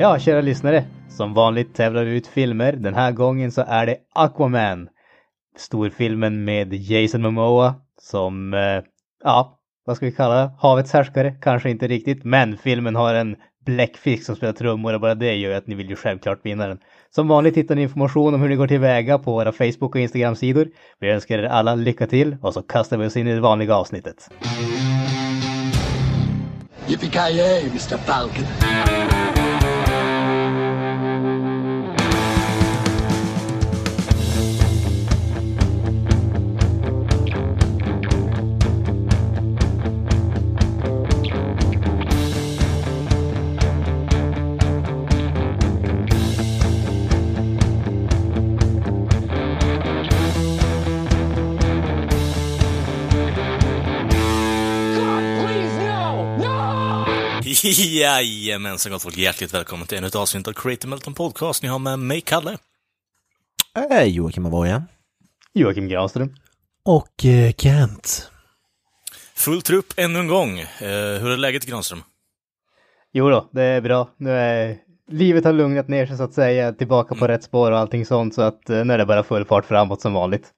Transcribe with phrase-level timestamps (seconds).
[0.00, 0.84] Ja, kära lyssnare.
[1.08, 2.72] Som vanligt tävlar vi ut filmer.
[2.72, 4.88] Den här gången så är det Aquaman.
[5.56, 8.82] Storfilmen med Jason Momoa som, eh,
[9.24, 10.50] ja, vad ska vi kalla det?
[10.58, 11.34] Havets härskare?
[11.42, 13.36] Kanske inte riktigt, men filmen har en
[13.66, 16.66] bläckfisk som spelar trummor och bara det gör ju att ni vill ju självklart vinna
[16.66, 16.78] den.
[17.10, 20.68] Som vanligt hittar ni information om hur ni går tillväga på våra Facebook och Instagram-sidor.
[21.00, 23.74] Vi önskar er alla lycka till och så kastar vi oss in i det vanliga
[23.74, 24.30] avsnittet.
[26.86, 27.96] Yippee-ki-yay, Mr.
[27.96, 28.44] Falcon.
[57.76, 61.62] Jajamensan gott folk, hjärtligt välkommen till ännu ett avsnitt av Creative Melton Podcast.
[61.62, 62.58] Ni har med mig, Kalle.
[63.90, 64.82] Äh, Joakim Avoya.
[65.54, 66.34] Joakim Granström.
[66.84, 68.30] Och eh, Kent.
[69.34, 70.58] Full trupp ännu en gång.
[70.58, 70.66] Eh,
[71.20, 72.02] hur är läget Granström?
[73.12, 74.10] Jo då, det är bra.
[74.16, 74.76] Nu är
[75.10, 78.34] livet har lugnat ner sig så att säga, tillbaka på rätt spår och allting sånt
[78.34, 80.52] så att eh, nu är det bara full fart framåt som vanligt.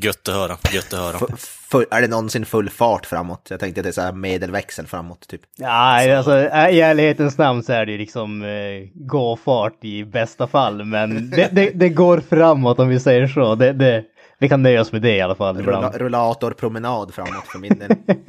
[0.00, 1.16] Gött att höra, gött att höra.
[1.34, 3.46] F- full, är det någonsin full fart framåt?
[3.50, 5.40] Jag tänkte att det är så här medelväxel framåt, typ.
[5.58, 6.38] Nej, alltså
[6.70, 8.48] i ärlighetens namn så är det ju liksom eh,
[8.94, 13.54] gå fart i bästa fall, men det, det, det går framåt om vi säger så.
[13.54, 14.04] Det, det,
[14.38, 17.90] vi kan nöja oss med det i alla fall Rulla, rullatorpromenad framåt för min del.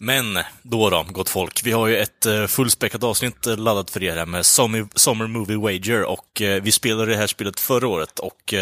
[0.00, 1.60] Men då då, gott folk.
[1.64, 5.56] Vi har ju ett eh, fullspäckat avsnitt eh, laddat för er här med Summer, Movie
[5.56, 8.54] Wager och eh, vi spelade det här spelet förra året och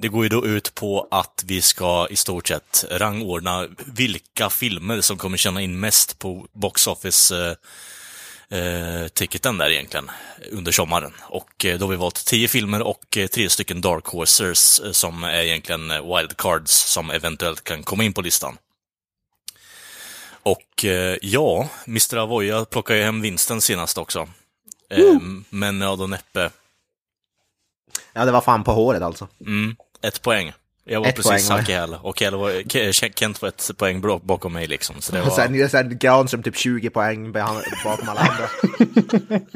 [0.00, 5.00] det går ju då ut på att vi ska i stort sett rangordna vilka filmer
[5.00, 10.10] som kommer tjäna in mest på Box Office-ticketen där egentligen
[10.50, 11.12] under sommaren.
[11.20, 15.88] Och då har vi valt tio filmer och tre stycken Dark Horses som är egentligen
[15.88, 18.56] wildcards som eventuellt kan komma in på listan.
[20.42, 22.16] Och eh, ja, Mr.
[22.16, 24.28] Avoya plockade ju hem vinsten senast också.
[24.90, 25.18] Eh,
[25.50, 26.50] men ja, då näppe.
[28.12, 29.28] Ja, det var fan på håret alltså.
[29.46, 30.52] Mm, ett poäng.
[30.84, 31.96] Jag var Ett precis häl.
[32.02, 32.22] Och
[33.14, 34.96] Kent var ett poäng bakom mig liksom.
[35.00, 35.34] Så det Och var...
[35.34, 38.48] sen, sen Granström typ 20 poäng bakom alla andra.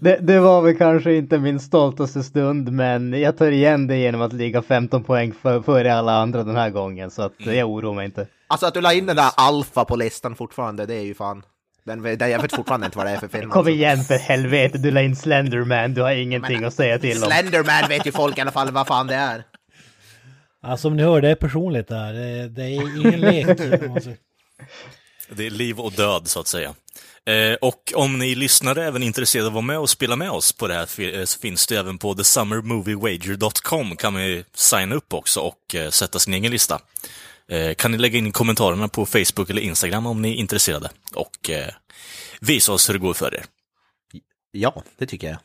[0.00, 4.20] Det, det var väl kanske inte min stoltaste stund, men jag tar igen det genom
[4.20, 7.94] att ligga 15 poäng för, före alla andra den här gången, så att jag oroar
[7.94, 8.26] mig inte.
[8.48, 11.42] Alltså att du la in den där alfa på listan fortfarande, det är ju fan...
[11.84, 13.50] Den, den, jag vet fortfarande inte vad det är för film.
[13.50, 13.70] Kom alltså.
[13.70, 17.30] igen för helvete, du la in Slenderman, du har ingenting att säga till om.
[17.30, 19.44] Slenderman vet ju folk i alla fall vad fan det är.
[20.62, 22.12] Ja, som ni hör, det är personligt där.
[22.12, 23.48] Det, det är ingen lek.
[23.48, 24.10] Alltså.
[25.28, 26.74] Det är liv och död, så att säga.
[27.26, 30.30] Eh, och om ni lyssnare är även intresserade av att vara med och spela med
[30.30, 34.94] oss på det här eh, så finns det även på thesummermoviewager.com kan man ju signa
[34.94, 36.80] upp också och eh, sätta sin egen lista.
[37.50, 40.90] Eh, kan ni lägga in i kommentarerna på Facebook eller Instagram om ni är intresserade
[41.14, 41.72] och eh,
[42.40, 43.44] visa oss hur det går för er.
[44.50, 45.38] Ja, det tycker jag.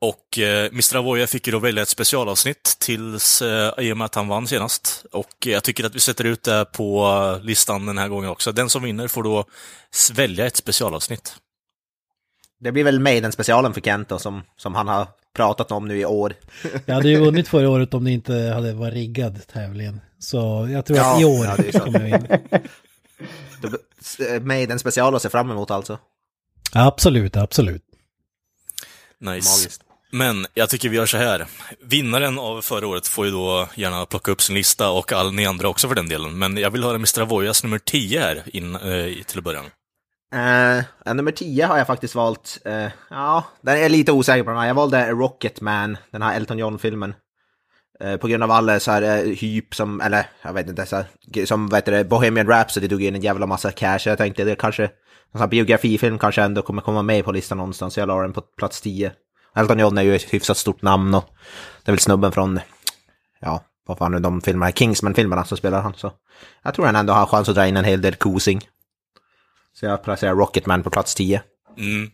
[0.00, 0.96] Och eh, Mr.
[0.96, 4.46] Avoya fick ju då välja ett specialavsnitt tills, eh, i och med att han vann
[4.46, 5.04] senast.
[5.12, 8.52] Och jag tycker att vi sätter ut det på eh, listan den här gången också.
[8.52, 9.44] Den som vinner får då
[10.14, 11.36] välja ett specialavsnitt.
[12.60, 15.06] Det blir väl Maiden specialen för Kent då, som, som han har
[15.36, 16.34] pratat om nu i år.
[16.86, 20.00] Jag hade ju vunnit förra året om det inte hade varit riggad tävlingen.
[20.18, 22.28] Så jag tror Ja, att i år ja, kommer jag in.
[24.46, 25.98] Maiden special att se fram emot alltså.
[26.72, 27.82] Absolut, absolut.
[29.20, 29.50] Nice.
[29.50, 29.82] Magiskt.
[30.10, 31.46] Men jag tycker vi gör så här.
[31.80, 35.46] Vinnaren av förra året får ju då gärna plocka upp sin lista och all ni
[35.46, 36.38] andra också för den delen.
[36.38, 37.20] Men jag vill höra Mr.
[37.20, 39.62] Avoyas nummer 10 här in, eh, till att börja.
[40.34, 42.58] Uh, nummer 10 har jag faktiskt valt.
[42.66, 44.66] uh, ja, den är jag lite osäker på den här.
[44.66, 47.14] Jag valde Rocketman, den här Elton John-filmen.
[48.04, 50.96] Uh, på grund av alla så här uh, hyp som, eller jag vet inte, så
[50.96, 54.00] här, som vet du, Bohemian Rhapsody tog in en jävla massa cash.
[54.06, 54.90] Jag tänkte det kanske, en
[55.32, 57.98] sån här biografifilm kanske ändå kommer komma med på listan någonstans.
[57.98, 59.12] Jag la den på plats 10.
[59.56, 61.24] Elton John är ju ett hyfsat stort namn och
[61.84, 62.60] det är väl snubben från,
[63.40, 65.94] ja, vad fan är de filmerna, Kingsman-filmerna som spelar han.
[65.94, 66.12] Så
[66.62, 68.60] jag tror han ändå har chans att dra in en hel del kosing.
[69.74, 71.42] Så jag placerar Rocketman på plats 10.
[71.78, 72.10] Mm.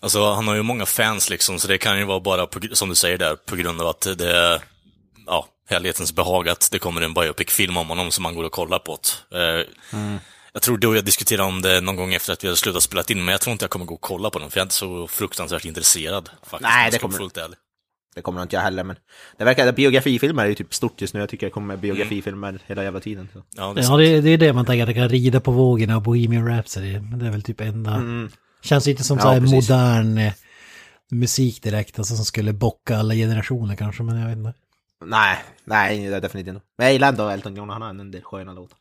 [0.00, 2.88] Alltså, han har ju många fans liksom, så det kan ju vara bara, på, som
[2.88, 4.62] du säger där, på grund av att det är,
[5.26, 8.78] ja, helhetens behag att det kommer en biopic-film om honom som man går och kollar
[8.78, 8.98] på.
[9.34, 9.66] Eh,
[10.52, 12.82] Jag tror du och jag diskuterade om det någon gång efter att vi hade slutat
[12.82, 14.62] spela in, men jag tror inte jag kommer gå och kolla på den, för jag
[14.62, 16.30] är inte så fruktansvärt intresserad.
[16.42, 17.58] Faktiskt, Nej, det kommer- fullt ärlig.
[18.16, 18.96] Det kommer nog inte jag heller, men
[19.38, 21.20] det verkar, biografifilmer är ju typ stort just nu.
[21.20, 23.28] Jag tycker det kommer med biografifilmer hela jävla tiden.
[23.32, 23.42] Så.
[23.56, 25.50] Ja, det är Ja, det, det är det man tänker att det kan rida på
[25.50, 27.00] vågen av Bohemian Rhapsody.
[27.00, 28.02] Men det är väl typ enda...
[28.62, 29.70] Känns lite som Ja, så här precis.
[29.70, 30.18] modern...
[30.18, 30.32] eh,
[31.10, 34.54] musik direkt, alltså som skulle bocka alla generationer kanske, men jag vet inte.
[35.04, 36.66] Nej, nej, det är definitivt inte.
[36.78, 38.78] Men jag gillar ändå Elton John, han har en del sköna låtar.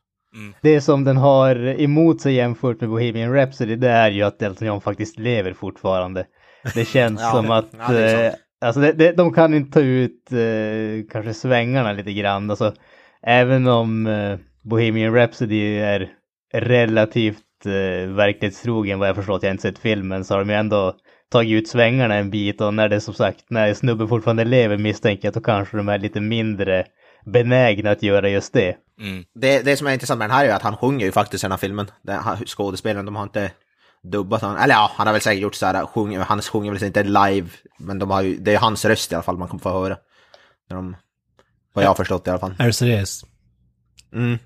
[0.62, 4.68] Det som den har emot sig jämfört med Bohemian Rhapsody det är ju att Elton
[4.68, 6.26] John faktiskt lever fortfarande.
[6.74, 8.32] Det känns Ja, som det- att ja,
[8.66, 12.50] alltså det, det, de kan inte ta ut eh, kanske svängarna lite grann.
[12.50, 12.74] Alltså,
[13.22, 16.10] även om eh, Bohemian Rhapsody är
[16.54, 20.56] relativt eh, verklighetstrogen vad jag förstår att jag inte sett filmen, så har de ju
[20.56, 20.96] ändå
[21.32, 25.26] tagit ut svängarna en bit och när det som sagt, när snubben fortfarande lever misstänker
[25.26, 26.86] jag att då kanske de är lite mindre
[27.26, 28.76] benägna att göra just det.
[29.02, 29.24] Mm.
[29.36, 31.44] Det, det som är intressant med den här är ju att han sjunger ju faktiskt
[31.44, 31.88] i den här filmen.
[32.02, 33.52] Den, skådespelaren, de har inte
[34.12, 34.58] dubbat honom.
[34.58, 37.50] Eller ja, han har väl säkert gjort så här, sjung, han sjunger väl inte live,
[37.80, 39.98] men de har ju, det är hans röst i alla fall man kommer få höra.
[40.70, 40.96] När de,
[41.74, 42.56] vad jag har förstått i alla fall.
[42.60, 43.26] Är det seriöst?
[44.14, 44.38] Mm.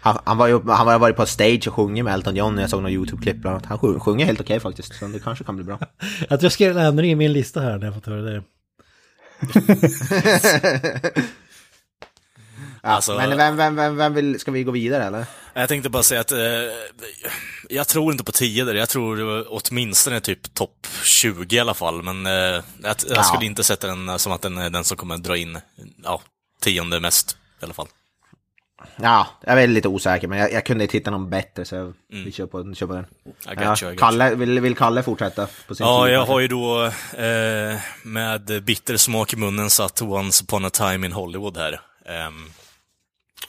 [0.00, 2.70] Han, han, var ju, han har varit på stage och sjungit med Elton John, jag
[2.70, 3.66] såg någon YouTube-klipp bland annat.
[3.66, 5.78] Han sjung, sjunger helt okej faktiskt, så det kanske kan bli bra.
[6.28, 8.42] Jag tror jag skrev en ändring i min lista här när jag fått höra det.
[12.82, 15.26] Alltså- Men vem, vem, vem, vem vill, ska vi gå vidare eller?
[15.54, 16.38] Jag tänkte bara säga att eh,
[17.68, 18.74] jag tror inte på 10 där.
[18.74, 22.02] Jag tror åtminstone typ topp 20 i alla fall.
[22.02, 23.22] Men eh, jag, jag Ja.
[23.22, 25.58] skulle inte sätta den som att den är den som kommer dra in
[26.04, 26.22] ja,
[26.62, 27.88] tionde mest i alla fall.
[28.96, 32.32] Ja, jag är lite osäker, men jag, jag kunde inte hitta någon bättre så vi
[32.32, 33.06] kör på, kör på den.
[33.46, 33.96] Ja, you.
[33.96, 36.32] Kalle, vill, vill Kalle fortsätta på sin Ja, sida jag kanske?
[36.32, 36.84] har ju då
[37.24, 41.80] eh, med bitter smak i munnen satt Once upon a time in Hollywood här.
[42.06, 42.50] Ehm,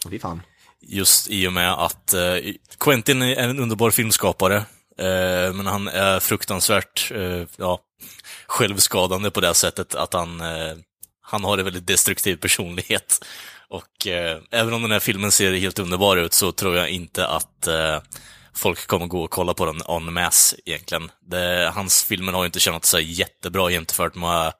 [0.10, 0.42] Fy fan.
[0.82, 2.36] Just i och med att eh,
[2.80, 4.56] Quentin är en underbar filmskapare,
[4.98, 7.80] eh, men han är fruktansvärt eh, ja,
[8.48, 10.76] självskadande på det sättet att han, eh,
[11.22, 13.26] han har en väldigt destruktiv personlighet.
[13.68, 17.28] Och eh, även om den här filmen ser helt underbar ut så tror jag inte
[17.28, 18.00] att eh,
[18.54, 21.12] folk kommer gå och kolla på den en masse egentligen.
[21.22, 24.54] Det, hans filmer har ju inte tjänat sig jättebra jämfört med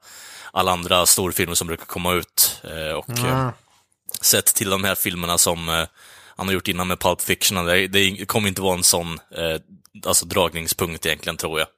[0.52, 2.62] alla andra storfilmer som brukar komma ut.
[2.64, 3.50] Eh, och, eh,
[4.22, 5.86] sett till de här filmerna som eh,
[6.36, 9.60] han har gjort innan med Pulp Fiction, det, det kommer inte vara en sån eh,
[10.06, 11.68] alltså dragningspunkt egentligen, tror jag.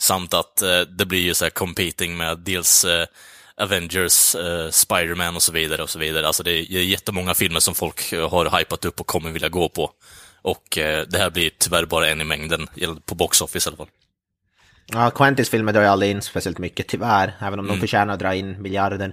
[0.00, 3.06] Samt att eh, det blir ju så här competing med dels eh,
[3.56, 6.26] Avengers, eh, Spider-Man och så vidare och så vidare.
[6.26, 9.68] Alltså det är jättemånga filmer som folk eh, har hypat upp och kommer vilja gå
[9.68, 9.90] på.
[10.42, 12.68] Och eh, det här blir tyvärr bara en i mängden,
[13.04, 13.88] på box office i alla fall.
[14.86, 17.36] Ja, Quentins filmer drar ju aldrig in speciellt mycket, tyvärr.
[17.40, 17.76] Även om Mm.
[17.76, 19.12] de förtjänar att dra in miljarder.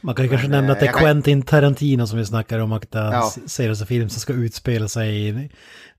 [0.00, 2.58] Man kan ju kanske nämna att det är jag kan- Quentin Tarantino som vi snackar
[2.58, 3.18] om, att det är Ja.
[3.18, 5.50] hans senaste film som ska utspela sig i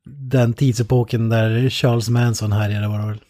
[0.05, 3.21] den tidsepoken där Charles Manson härjade var det väl.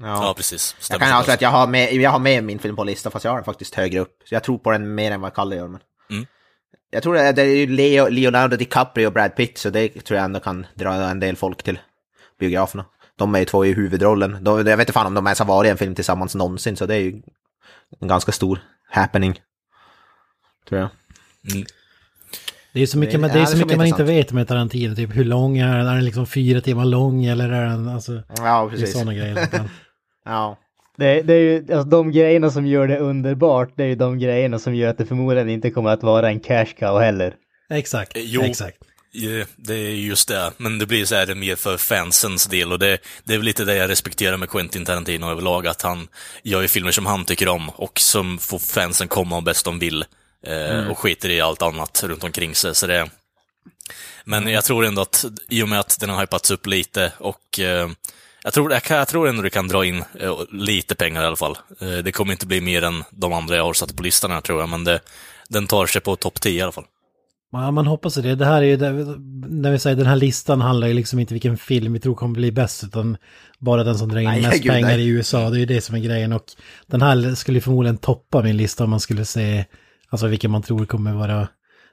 [0.00, 0.76] Ja, precis.
[0.90, 1.34] Jag kan avslöja bra.
[1.34, 3.44] att jag har, med, jag har med min film på listan, fast jag har den
[3.44, 4.18] faktiskt högre upp.
[4.24, 5.68] Så jag tror på den mer än vad Kalle gör.
[5.68, 5.80] Men...
[6.10, 6.26] Mm.
[6.90, 10.16] Jag tror det, det är ju Leo, Leonardo DiCaprio och Brad Pitt, så det tror
[10.16, 11.78] jag ändå kan dra en del folk till
[12.40, 12.84] biograferna.
[13.16, 14.44] De är ju två i huvudrollen.
[14.44, 16.76] De, jag vet inte fan om de ens har varit i en film tillsammans någonsin,
[16.76, 17.22] så det är ju
[18.00, 18.58] en ganska stor
[18.90, 19.40] happening.
[20.68, 20.90] Tror jag.
[21.54, 21.66] Mm.
[22.72, 25.16] Det är så mycket, Det- det är så mycket man inte vet med Tarantino, typ
[25.16, 25.86] hur lång är den?
[25.86, 28.92] Är den liksom fyra timmar lång eller är den, alltså, Ja, det är precis.
[28.92, 29.48] sådana grejer.
[30.24, 30.58] Ja.
[30.96, 34.18] Det, det är ju, alltså de grejerna som gör det underbart, det är ju de
[34.18, 37.34] grejerna som gör att det förmodligen inte kommer att vara en cash cow heller.
[37.70, 38.42] Exakt, Jo.
[38.42, 38.76] exakt.
[39.56, 40.52] Det är just det.
[40.56, 43.64] Men det blir så här mer för fansens del och det, det är väl lite
[43.64, 46.08] det jag respekterar med Quentin Tarantino överlag, att han
[46.42, 49.78] gör ju filmer som han tycker om och som får fansen komma och bäst de
[49.78, 50.04] vill.
[50.46, 52.74] Eh, Och skiter i allt annat runt omkring sig.
[52.74, 53.08] Så det,
[54.24, 57.60] men jag tror ändå att i och med att den har hypats upp lite och
[57.60, 57.88] eh,
[58.44, 61.36] jag, tror, jag, jag tror ändå det kan dra in eh, lite pengar i alla
[61.36, 61.58] fall.
[61.80, 64.40] Eh, det kommer inte bli mer än de andra jag har satt på listan här
[64.40, 65.00] tror jag, men det,
[65.48, 66.84] den tar sig på topp 10 i alla fall.
[67.52, 68.34] Ja, man hoppas det.
[68.34, 68.92] Det här är ju, det,
[69.48, 72.34] när vi säger den här listan handlar ju liksom inte vilken film vi tror kommer
[72.34, 73.16] bli bäst, utan
[73.58, 75.00] bara den som drar in Nej, mest gud, pengar nej.
[75.00, 75.50] i USA.
[75.50, 76.32] Det är ju det som är grejen.
[76.32, 76.44] Och
[76.86, 79.64] den här skulle ju förmodligen toppa min lista om man skulle se,
[80.14, 81.48] alltså vilken man tror kommer vara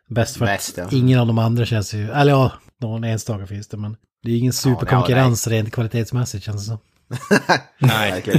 [0.09, 0.37] bäst.
[0.37, 0.87] För Bäst, ja.
[0.91, 2.51] ingen av de andra det ju, eller ja,
[2.81, 6.77] någon enstaka finns det, men det är ju ingen superkonkurrens rent kvalitetsmässigt känns det som.
[7.77, 8.31] Nej, det,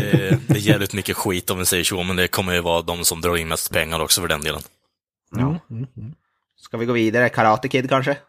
[0.49, 3.05] det är jävligt mycket skit om vi säger så, men det kommer ju vara de
[3.05, 4.63] som drar in mest pengar också för den delen.
[5.37, 5.59] Ja.
[6.57, 7.29] Ska vi gå vidare?
[7.29, 8.17] Karate Kid kanske?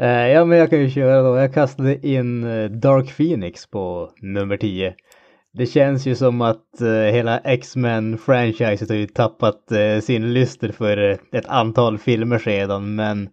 [0.00, 1.36] Eh, ja, men jag kan ju köra då.
[1.36, 4.94] Jag kastade in eh, Dark Phoenix på nummer 10.
[5.52, 11.10] Det känns ju som att eh, hela X-Men-franchiset har ju tappat eh, sin lyster för
[11.10, 13.28] eh, ett antal filmer sedan, men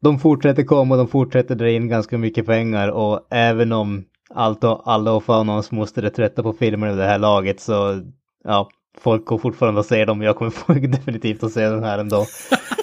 [0.00, 4.04] de fortsätter komma och de fortsätter dra in ganska mycket pengar och även om
[4.34, 7.18] allt och alla och fan och hans moster är trötta på filmer i det här
[7.18, 8.02] laget så
[8.44, 8.68] ja,
[8.98, 10.22] folk går fortfarande och ser dem.
[10.22, 12.26] Jag kommer definitivt att se den här ändå.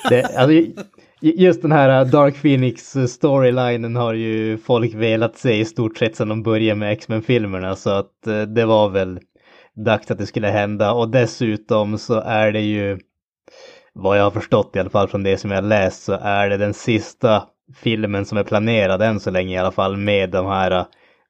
[0.10, 0.82] Det, alltså,
[1.24, 6.16] Just den här äh, Dark Phoenix-storylinen äh, har ju folk velat se i stort sett
[6.16, 9.20] sedan de började med X-Men-filmerna så att äh, det var väl
[9.86, 13.00] dags att det skulle hända och dessutom så är det ju
[13.94, 16.58] vad jag har förstått i alla fall från det som jag läst så är det
[16.58, 17.44] den sista
[17.76, 20.86] filmen som är planerad än så länge i alla fall med de här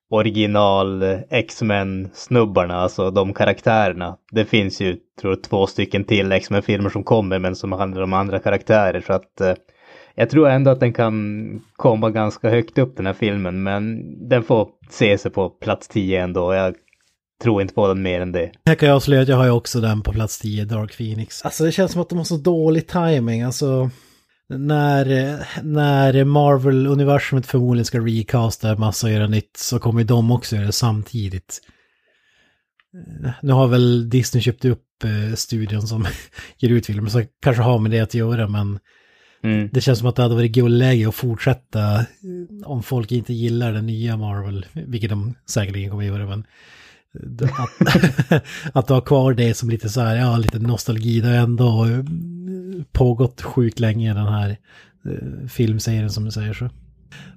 [0.10, 4.18] original X-Men snubbarna, alltså de karaktärerna.
[4.32, 8.02] Det finns ju, tror jag, två stycken till X-Men filmer som kommer men som handlar
[8.02, 9.54] om andra karaktärer så att eh,
[10.16, 14.44] jag tror ändå att den kan komma ganska högt upp den här filmen men den
[14.44, 16.54] får se sig på plats 10 ändå.
[16.54, 16.76] Jag
[17.44, 18.52] tror inte på den mer än det.
[18.64, 21.42] Jag kan ju avslöja att jag har ju också den på plats 10, Dark Phoenix.
[21.42, 23.42] Alltså det känns som att de har så dålig timing.
[23.42, 23.90] alltså
[24.58, 25.06] när,
[25.64, 30.72] när Marvel-universumet förmodligen ska recasta massa och göra nytt så kommer de också göra det
[30.72, 31.62] samtidigt.
[33.42, 36.08] Nu har väl Disney köpt upp eh, studion som
[36.58, 38.80] ger ut filmer så kanske har med det att göra men
[39.44, 39.70] mm.
[39.74, 42.06] det känns som att det hade varit guldläge att fortsätta eh,
[42.66, 46.46] om folk inte gillar den nya Marvel, vilket de säkerligen kommer att göra men
[47.42, 48.44] eh, att,
[48.74, 52.04] att ha kvar det som lite så här, ja lite nostalgi, det har ändå eh,
[52.92, 54.58] pågått sjukt länge den här
[55.48, 56.70] filmserien som du säger så.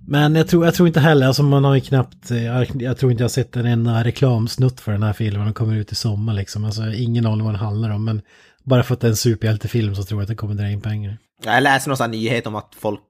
[0.07, 3.13] Men jag tror, jag tror inte heller, alltså man har ju knappt, jag, jag tror
[3.13, 5.95] inte jag har sett en enda reklamsnutt för den här filmen, den kommer ut i
[5.95, 8.23] sommar liksom, alltså ingen aning vad den handlar om, men
[8.65, 10.81] bara för att det är en superhjältefilm så tror jag att det kommer dra in
[10.81, 11.19] pengar.
[11.43, 13.01] Jag läste någon nyhet om att folk,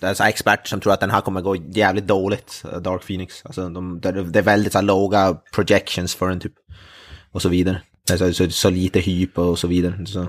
[0.00, 3.46] det är så experter som tror att den här kommer gå jävligt dåligt, Dark Phoenix.
[3.46, 6.54] Alltså de, det är väldigt så låga projections för den typ.
[7.32, 7.82] Och så vidare.
[8.06, 10.06] Det är så, så, så lite hyp och så vidare.
[10.06, 10.26] Så.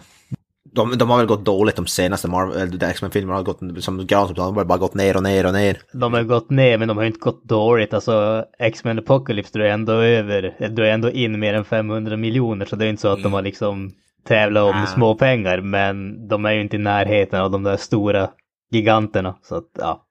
[0.73, 4.45] De, de har väl gått dåligt de senaste Marvel, X-Men-filmerna har gått, som Granström sa,
[4.45, 5.77] de har bara gått ner och ner och ner.
[5.93, 7.93] De har gått ner men de har inte gått dåligt.
[7.93, 12.85] Alltså X-Men Apocalypse drar ändå över, drar ändå in mer än 500 miljoner så det
[12.85, 13.23] är inte så att mm.
[13.23, 13.91] de har liksom
[14.27, 14.85] tävlat om ah.
[14.85, 18.29] små pengar men de är ju inte i närheten av de där stora
[18.71, 19.35] giganterna.
[19.41, 20.03] Så att, ja.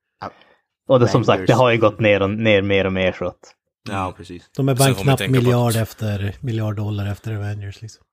[0.89, 3.27] Och det, som sagt, det har ju gått ner, och, ner mer och mer så
[3.27, 3.55] att.
[3.89, 4.51] Ja, precis.
[4.57, 8.06] De är bara en knapp miljard efter, miljard dollar efter Avengers liksom.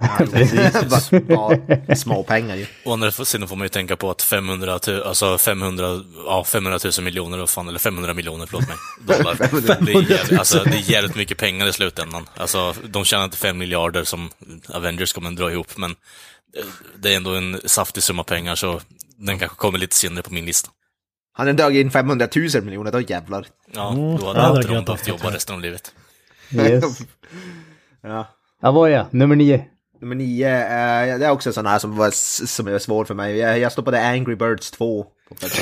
[0.00, 1.10] Ja, precis.
[1.28, 2.66] bara, små pengar ju.
[2.84, 4.72] Å andra sidan får man ju tänka på att 500,
[5.04, 9.84] alltså 500, ja, 500 000 miljoner, fan, eller 500 miljoner, förlåt mig, dollar.
[9.84, 12.28] det, är jävligt, alltså, det är jävligt mycket pengar i slutändan.
[12.36, 14.30] Alltså, de tjänar inte 5 miljarder som
[14.68, 15.96] Avengers kommer att dra ihop, men
[16.96, 18.80] det är ändå en saftig summa pengar, så
[19.16, 20.70] den kanske kommer lite senare på min lista.
[21.32, 23.46] Han har dragit in 500 000 miljoner, då jävlar.
[23.74, 25.94] Ja, då hade mm, inte de behövt jobba resten av livet.
[26.54, 26.98] Yes.
[28.02, 28.28] ja.
[28.62, 29.64] Avoya, nummer nio.
[30.00, 32.10] Nummer nio, eh, det är också sån här som, var,
[32.46, 33.36] som är svår för mig.
[33.36, 35.60] Jag, jag stoppade Angry Birds 2 på plats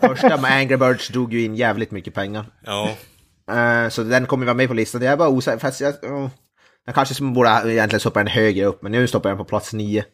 [0.00, 2.46] Första med Angry Birds drog ju in jävligt mycket pengar.
[2.64, 2.96] Ja.
[3.50, 5.02] Eh, så den kommer vara med på listan.
[5.02, 5.94] Jag är bara osäker, fast jag...
[6.04, 6.28] Oh,
[6.86, 9.72] jag kanske borde egentligen stoppa den högre upp, men nu stoppar jag den på plats
[9.72, 10.04] nio.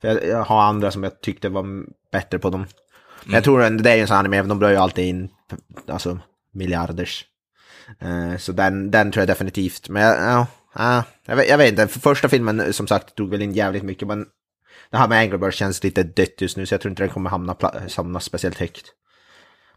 [0.00, 2.60] För jag, jag, har andra som jag tyckte var bättre på dem.
[2.60, 3.34] Mm.
[3.34, 5.28] Jag tror det är en sån anime, de drar ju alltid in
[5.88, 6.18] alltså,
[6.52, 7.24] miljarders.
[8.02, 9.88] Uh, så den, den tror jag definitivt.
[9.88, 13.52] Men ja, Ah, jag, vet, jag vet inte, första filmen som sagt drog väl in
[13.52, 14.26] jävligt mycket men
[14.90, 17.10] det här med Angry Birds känns lite dött just nu så jag tror inte den
[17.10, 17.56] kommer hamna,
[17.96, 18.86] hamna speciellt högt.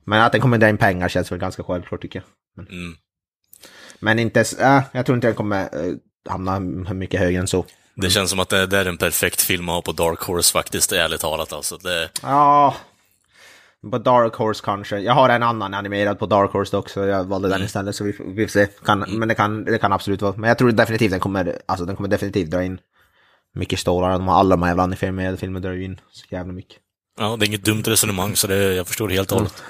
[0.03, 2.25] Men att den kommer dra in pengar känns väl ganska självklart tycker jag.
[2.55, 2.95] Men, mm.
[3.99, 5.93] men inte, äh, jag tror inte den kommer äh,
[6.29, 6.59] hamna
[6.93, 7.65] mycket högre än så.
[7.95, 10.53] Det känns som att det, det, är en perfekt film att ha på Dark Horse
[10.53, 11.77] faktiskt, ärligt talat alltså.
[11.77, 12.09] Det...
[12.21, 12.75] Ja,
[13.91, 14.99] på Dark Horse kanske.
[14.99, 17.05] Jag har en annan animerad på Dark Horse också.
[17.05, 17.59] Jag valde mm.
[17.59, 18.67] den istället så vi, vi får se.
[18.85, 19.19] Kan, mm.
[19.19, 20.33] Men det kan, det kan absolut vara.
[20.37, 22.79] Men jag tror definitivt den kommer, alltså den kommer definitivt dra in
[23.55, 24.11] mycket stålar.
[24.11, 26.77] De har alla de här jävla animerade filmer drar ju in så jävla mycket.
[27.19, 29.63] Ja, det är inget dumt resonemang så det, jag förstår helt och hållet.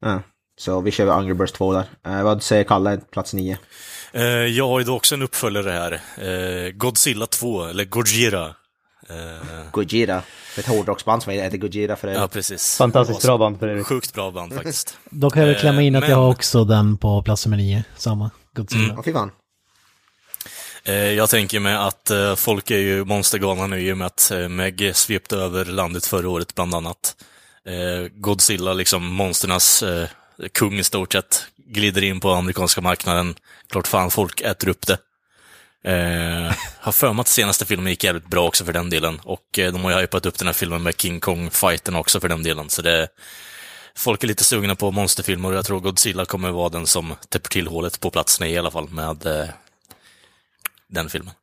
[0.00, 0.22] Ja.
[0.58, 1.84] Så vi kör Angry Birds 2 där.
[2.06, 3.58] Eh, vad säger Kalle, plats 9?
[4.12, 5.92] Eh, jag har ju då också en uppföljare här.
[6.16, 8.54] Eh, Godzilla 2, eller Gojira.
[9.10, 9.70] Uh...
[9.72, 10.22] Gojira.
[10.58, 12.20] Ett hårdrocksband som heter Gojira för övrigt.
[12.20, 12.76] Ja, precis.
[12.76, 13.86] Fantastiskt bra band för övrigt.
[13.86, 14.98] Sjukt bra band faktiskt.
[15.10, 16.10] Då kan jag klämma in att Men...
[16.10, 17.84] jag har också den på plats nummer nio.
[17.96, 18.30] Samma.
[18.54, 18.92] Godzilla.
[18.92, 19.02] Mm.
[19.02, 19.30] Fy fan.
[20.84, 24.32] Eh, jag tänker mig att eh, folk är ju monstergalna nu i och med att
[24.48, 27.16] Meg svepte över landet förra året bland annat.
[28.10, 29.84] Godzilla, liksom monsternas
[30.52, 33.34] kung i stort sett, glider in på amerikanska marknaden.
[33.70, 34.98] Klart fan folk äter upp det.
[35.84, 39.20] Eh, har för mig att senaste filmen gick jävligt bra också för den delen.
[39.22, 42.28] Och eh, de har ju hypat upp den här filmen med King Kong-fighten också för
[42.28, 42.68] den delen.
[42.68, 43.08] Så det,
[43.94, 47.48] folk är lite sugna på monsterfilmer och jag tror Godzilla kommer vara den som täpper
[47.48, 49.48] till hålet på platsen i alla fall med eh,
[50.88, 51.34] den filmen.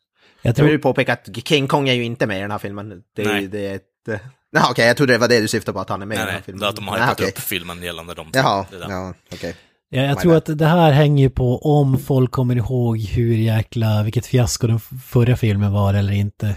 [0.42, 0.68] Jag, tror...
[0.68, 3.04] jag vill påpeka att King Kong är ju inte med i den här filmen.
[3.16, 3.48] Det är, Nej.
[3.48, 3.84] Det är ett...
[4.08, 6.18] Nej, okej, okay, jag trodde det var det du syftade på, att han är med
[6.18, 6.60] nej, i den här filmen.
[6.60, 7.28] Nej, att de har hypat okay.
[7.28, 8.30] upp filmen gällande dem.
[8.34, 9.38] Jaha, ja, okej.
[9.38, 9.54] Okay.
[9.90, 14.26] Ja, jag tror att det här hänger på om folk kommer ihåg hur jäkla, vilket
[14.26, 16.56] fiasko den förra filmen var eller inte.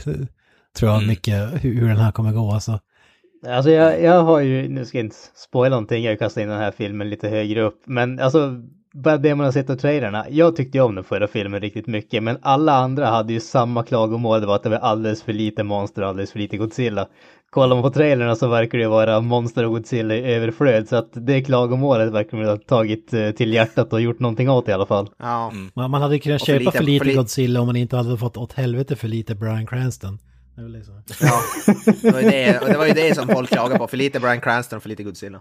[0.77, 1.09] Tror jag mm.
[1.09, 2.79] mycket hur, hur den här kommer gå alltså.
[3.47, 6.49] Alltså jag, jag har ju, nu ska jag inte spoila någonting, jag har kastat in
[6.49, 8.63] den här filmen lite högre upp, men alltså
[8.95, 10.27] bara det man har sett av trailerna.
[10.31, 13.83] Jag tyckte ju om den förra filmen riktigt mycket, men alla andra hade ju samma
[13.83, 17.09] klagomål, det var att det var alldeles för lite monster och alldeles för lite Godzilla.
[17.51, 21.09] Kollar man på trailerna så verkar det vara monster och Godzilla i överflöd, så att
[21.13, 24.87] det klagomålet verkar man ha tagit eh, till hjärtat och gjort någonting åt i alla
[24.87, 25.11] fall.
[25.19, 25.53] Ja.
[25.75, 27.77] Man, man hade kunnat Och för köpa lite- för lite för li- Godzilla om man
[27.77, 30.19] inte hade fått åt helvete för lite Bryan Cranston.
[30.57, 31.03] Det liksom.
[31.21, 31.41] ja.
[32.03, 34.41] Det, var ju det, det var ju det som folk klagade på, för lite Bryan
[34.41, 35.41] Cranston och för lite Godzilla.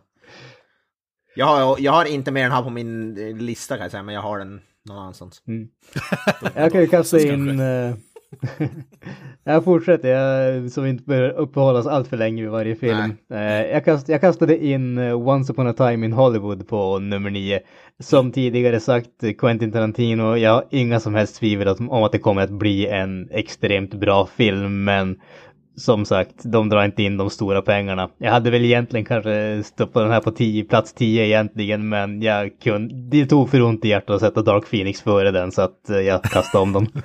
[1.36, 4.04] Jag har, jag har inte mer än här på min eh, lista kan jag säga,
[4.04, 5.42] men jag har den någon annanstans.
[6.56, 7.28] Jag kan ju kasta in...
[7.48, 7.94] kanske.
[9.44, 13.14] jag fortsätter, jag, så vi inte behöver uppehålla oss allt för länge vid varje film.
[13.34, 17.30] Eh, jag, kast, jag kastade in eh, Once upon a time in Hollywood på nummer
[17.30, 17.60] nio.
[18.00, 22.42] Som tidigare sagt, Quentin Tarantino, jag har inga som helst tvivel om att det kommer
[22.42, 25.20] att bli en extremt bra film, men
[25.80, 28.10] som sagt, de drar inte in de stora pengarna.
[28.18, 32.60] Jag hade väl egentligen kanske stoppat den här på 10, plats 10 egentligen, men jag
[32.60, 35.90] kunde, det tog för ont i hjärtat att sätta Dark Phoenix före den, så att
[35.90, 36.88] eh, jag kastade om dem.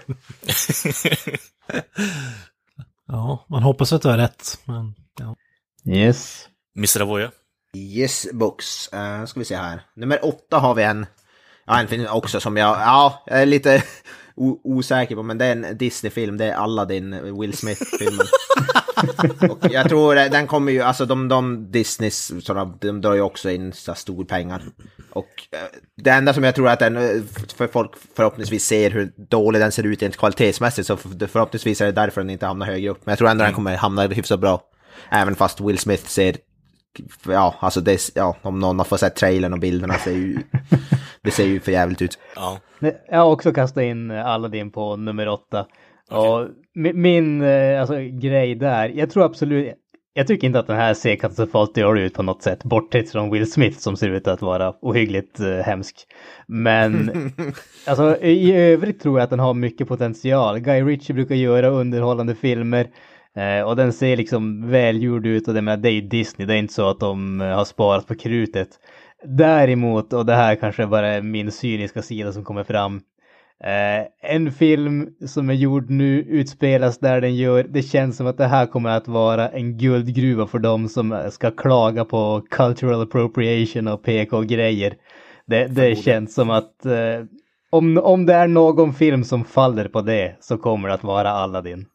[3.07, 4.59] Ja, man hoppas att du har rätt.
[4.65, 5.37] Men, ja.
[5.93, 6.49] Yes.
[6.77, 7.03] Mr.
[7.03, 7.31] Avoya?
[7.77, 8.91] Yes books.
[8.95, 9.81] Uh, ska vi se här.
[9.97, 11.07] Nummer åtta har vi en.
[11.67, 13.83] Ja, en film också som jag, ja, jag är lite
[14.37, 16.37] osäker på, men det är en Disney-film.
[16.37, 18.27] Det är Aladdin, Will Smith-filmen.
[19.51, 23.51] och jag tror den kommer ju, alltså de, de Disneys, sådana, de drar ju också
[23.51, 24.63] in så stor pengar.
[25.11, 25.59] Och eh,
[25.97, 27.23] det enda som jag tror att den, eh,
[27.57, 31.87] för folk förhoppningsvis ser hur dålig den ser ut rent kvalitetsmässigt, så för- förhoppningsvis är
[31.87, 33.01] det därför den inte hamnar högre upp.
[33.07, 34.63] Men jag tror ändå den kommer hamna hyfsat bra.
[35.11, 36.37] Även fast Will Smith ser
[37.27, 40.39] ja, alltså det, ja, om någon har fått sett trailern och bilderna ser ju,
[41.23, 42.19] det ser ju för jävligt ut.
[42.37, 42.59] Ja.
[43.11, 45.67] Jag har också kastat in eh, Aladdin på nummer åtta.
[46.11, 49.75] Och mi- min eh, alltså, grej där, jag tror absolut,
[50.17, 53.31] jag tycker inte att den här ser katastrofalt dålig ut på något sätt, bortsett från
[53.31, 55.97] Will Smith som ser ut att vara ohyggligt eh, hemsk.
[56.47, 57.11] Men
[57.87, 60.59] alltså, i övrigt tror jag att den har mycket potential.
[60.59, 62.87] Guy Ritchie brukar göra underhållande filmer.
[63.37, 66.55] Eh, och den ser liksom välgjord ut och det, menar, det är ju Disney, det
[66.55, 68.69] är inte så att de eh, har sparat på krutet.
[69.25, 73.01] Däremot, och det här kanske bara är min cyniska sida som kommer fram.
[73.65, 78.39] Eh, en film som är gjord nu utspelas där den gör, det känns som att
[78.39, 83.03] det här kommer att vara en guldgruva för dem som eh, ska klaga på cultural
[83.03, 84.95] appropriation och PK-grejer.
[85.47, 87.25] Det, det känns som att eh,
[87.71, 91.31] om, om det är någon film som faller på det så kommer det att vara
[91.31, 91.87] Aladdin.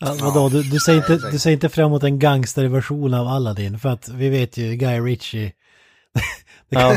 [0.00, 3.78] Ja, vadå, du, du, säger inte, du säger inte fram emot en gangsterversion av Aladdin,
[3.78, 5.52] för att vi vet ju Guy Ritchie.
[6.72, 6.96] Ja,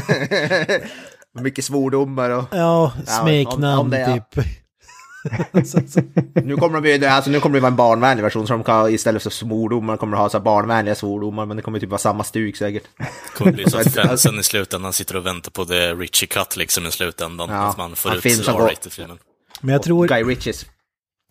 [1.42, 2.44] Mycket svordomar och...
[2.52, 4.46] Ja, om- smeknamn om det är- typ.
[5.68, 6.02] så, så,
[6.34, 8.94] Nu kommer det, bli- alltså, nu kommer det vara en barnvänlig version, så de kan
[8.94, 11.98] istället för svordomar kommer de ha så här barnvänliga svordomar, men det kommer typ vara
[12.00, 12.84] samma stuk säkert.
[13.38, 16.86] kommer bli så att fansen i slutändan sitter och väntar på the Richie cut liksom
[16.88, 17.50] i slutändan.
[17.50, 19.18] Ja, att man får ut film som går- R-rated-filmen.
[19.62, 20.66] men jag tror, Guy Ritchies.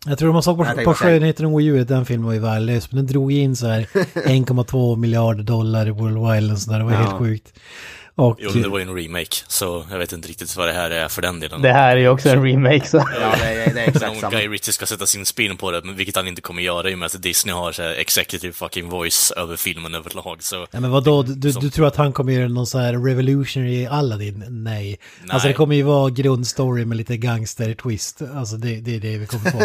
[0.05, 2.97] Jag tror man såg på, på skönheten och odjuret, den filmen var ju värdelös, men
[2.97, 3.81] den drog in så här
[4.13, 6.97] 1,2 miljarder dollar i worldwide och sådär, det var Ja.
[6.97, 7.53] helt sjukt.
[8.15, 10.91] Och, Jo, det var ju en remake, så jag vet inte riktigt vad det här
[10.91, 11.61] är för den delen.
[11.61, 12.97] det här är ju också en remake så.
[12.97, 14.31] Ja, det är, det är exakt samma.
[14.31, 16.93] Guy Ritchie ska sätta sin spin på det, men vilket han inte kommer göra i
[16.93, 20.43] och med att Disney har så här executive fucking voice över filmen överlag.
[20.43, 22.93] Så Ja men vadå, du, Som- du tror att han kommer göra någon så här
[22.93, 24.43] revolutionary Aladdin?
[24.49, 24.99] Nej.
[25.21, 25.53] Alltså det Nej.
[25.53, 28.21] kommer ju vara grundstory med lite gangster-twist.
[28.37, 29.61] Alltså det, det är det vi kommer få.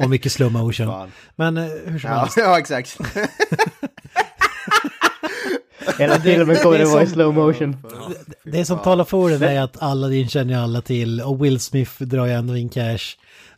[0.04, 0.86] Och mycket slow motion.
[0.86, 1.12] Fan.
[1.36, 2.36] Men eh, hur som Ja, helst.
[2.40, 2.98] ja, exakt.
[5.98, 7.76] Hela filmen kommer det att vara i som- slow motion.
[8.44, 12.02] Det som talar för den är att Aladdin känner ju alla till och Will Smith
[12.02, 12.98] drar ju ändå in cash.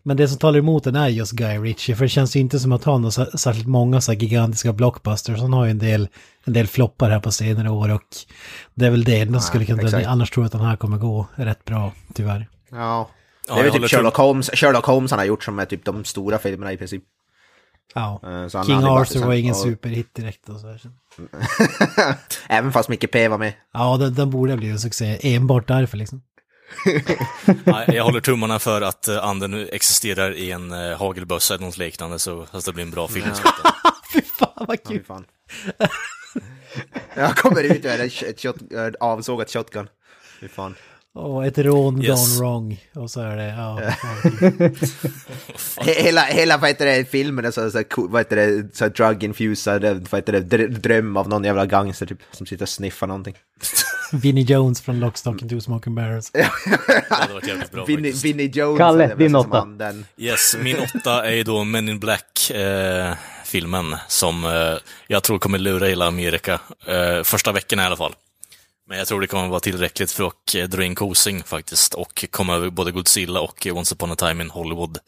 [0.03, 2.59] Men det som talar emot den är just Guy Ritchie, för det känns ju inte
[2.61, 5.39] som att han har särskilt många så här gigantiska blockbusters.
[5.41, 6.09] Han har ju en del,
[6.45, 8.03] en del floppar här på senare år och
[8.75, 10.07] det är väl det den skulle kunna exakt.
[10.07, 12.47] Annars tror jag att den här kommer gå rätt bra, tyvärr.
[12.71, 12.77] Ja.
[13.49, 15.65] Ja, Det är jag väl typ Sherlock Holmes, Sherlock Holmes han har gjort som är
[15.65, 17.03] typ de stora filmerna i princip.
[17.95, 18.21] Ja.
[18.25, 20.81] Eh, King Arthur var ingen och- superhit direkt och så här.
[22.49, 23.53] Även fast Micke P var med.
[23.73, 26.23] Ja, den, den borde blivit en succé enbart därför liksom.
[27.87, 31.79] Jag håller tummarna för att uh, anden nu existerar i en uh, hagelbössa eller något
[31.79, 33.25] liknande, så att det blir en bra film.
[33.25, 33.73] slutändan.
[34.13, 35.05] Fy fan vad Ja, kul!
[35.05, 35.25] fan.
[37.15, 39.89] Jag kommer ut ur ett, ett ett avsågat shotgun.
[40.41, 40.75] Fy fan.
[41.19, 42.39] Och ett rån Yes.
[42.39, 42.81] gone wrong.
[42.95, 43.81] Och så är det, ja.
[45.93, 49.83] Hela, hela vad heter det, filmen är så, så, vad heter det, så drug infusad,
[49.85, 53.35] vad heter det, dr- dröm av någon jävla gangster typ, som sitter och sniffar någonting.
[54.13, 56.31] Vinnie Jones från Lockstock and Two Smoking Barrels.
[56.33, 56.51] Det
[57.11, 58.13] hade varit jävligt bra Vinnie.
[58.13, 58.79] Vinnie Jones.
[58.79, 59.59] Kalle, din åtta.
[59.59, 60.07] han, Den.
[60.17, 64.51] Yes, min åtta är ju då Men in Black-filmen som eh,
[65.07, 66.61] jag tror kommer lura hela Amerika.
[66.87, 68.15] Eh, första veckan i alla fall.
[68.89, 72.25] Men jag tror det kommer vara tillräckligt för att eh, dra in Kosing faktiskt och
[72.31, 74.99] komma över både Godzilla och eh, Once upon a time in Hollywood.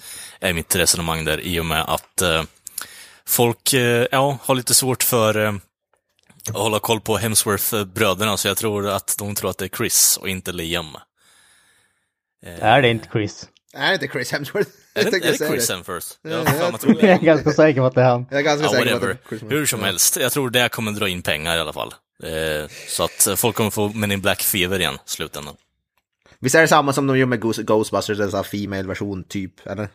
[0.41, 2.43] Är mitt resonemang där i och med att eh,
[3.27, 5.55] folk eh, ja, har lite svårt för eh,
[6.49, 10.17] att hålla koll på Hemsworth-bröderna, så jag tror att de tror att det är Chris
[10.17, 10.97] och inte Liam.
[12.43, 13.49] Är det inte Chris?
[13.73, 14.71] Är det inte Chris Hemsworth?
[14.95, 16.07] Är det, är det Chris Hemsworth?
[16.23, 18.27] Jag jag Jag är ganska säker på att det är han.
[18.31, 20.51] Jag är ganska Ja, säker på att det är Chris Hur som helst, jag tror
[20.51, 21.95] det kommer dra in pengar i alla fall.
[22.23, 25.55] Eh, så att eh, folk kommer få Men in Black Fever igen, i slutändan.
[26.39, 29.25] Visst är det samma som de gjorde med Ghost- Ghostbusters, en sån här female version
[29.25, 29.89] typ, eller?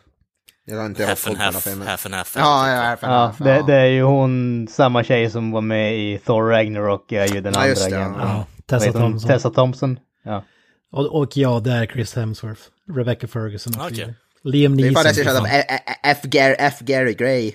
[0.68, 1.88] Jag har inte Half and half, filmen.
[1.88, 2.32] half and half.
[2.36, 5.60] Ja, ja, half and Ja, half, det, det är ju hon, samma tjej som var
[5.60, 8.20] med i Thor Ragnarok, är ju den Ja, andra det, agenten.
[8.28, 8.92] Ja, Tessa?
[8.92, 9.28] Thompson.
[9.30, 9.98] Tessa Thompson.
[10.22, 10.44] Ja.
[10.92, 12.60] Och, och ja, det är Chris Hemsworth.
[12.96, 14.14] Rebecca Ferguson och vidare.
[14.44, 15.24] Liam Det är Neeson.
[15.26, 15.46] fan av fan.
[15.52, 16.18] F- F- F.
[16.22, 16.74] Gary, F.
[16.80, 17.52] Gary Gray.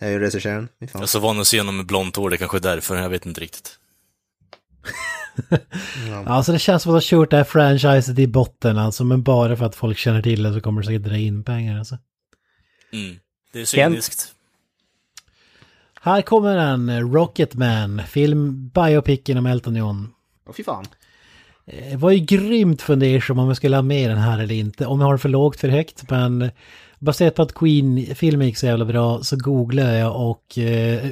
[0.00, 0.68] Är ju regissören.
[0.78, 3.08] Jag är så van att se honom med blont hår, det kanske är därför, jag
[3.08, 3.78] vet inte riktigt.
[6.26, 9.22] Alltså det känns som att de har kört det här franchiset i botten alltså, men
[9.22, 11.98] bara för att folk känner till det så kommer det säkert dra in pengar alltså.
[12.92, 13.16] Mm.
[13.52, 14.32] Det är cyniskt.
[16.00, 20.12] Här kommer en Rocketman, film biopicen om Elton John.
[20.48, 20.84] Åh, fy fan.
[21.90, 25.00] Jag var ju grymt fundersam om jag skulle ha med den här eller inte, om
[25.00, 26.50] jag har det för lågt för högt, men
[26.98, 31.10] baserat på att Queen-filmen gick så jävla bra så googlade jag och eh,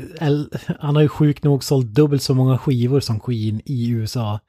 [0.81, 4.41] han har ju sjukt nog sålt dubbelt så många skivor som Queen i USA.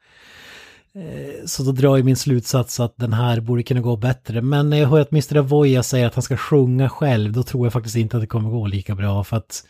[0.94, 4.42] Eh, Så då drar jag min slutsats att den här borde kunna gå bättre.
[4.42, 5.36] Men när jag hör att Mr.
[5.36, 8.50] Avoya säger att han ska sjunga själv, då tror jag faktiskt inte att det kommer
[8.50, 9.24] gå lika bra.
[9.24, 9.64] För att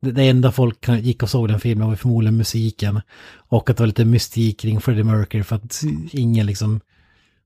[0.00, 3.00] det, enda folk gick och såg den filmen var ju förmodligen musiken.
[3.48, 6.80] Och att det var lite mystik kring Freddie Mercury för att ingen liksom...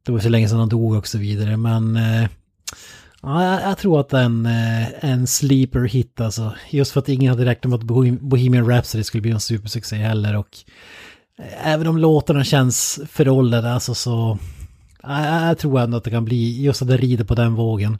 [0.06, 1.56] Det var så länge sedan han dog och så vidare.
[1.56, 1.96] Men...
[1.96, 2.28] Eh,
[3.22, 6.54] ja, jag, jag tror att en, eh, en sleeper hit alltså.
[6.70, 9.96] Just för att ingen hade räknat med att Bohem- Bohemian Rhapsody skulle bli en supersuccé
[9.96, 10.37] heller.
[10.37, 10.59] Och
[11.38, 14.38] eh, även om låtarna känns föråldrade alltså så...
[15.02, 17.98] Jag, jag tror ändå att det kan bli just att det rider på den vågen.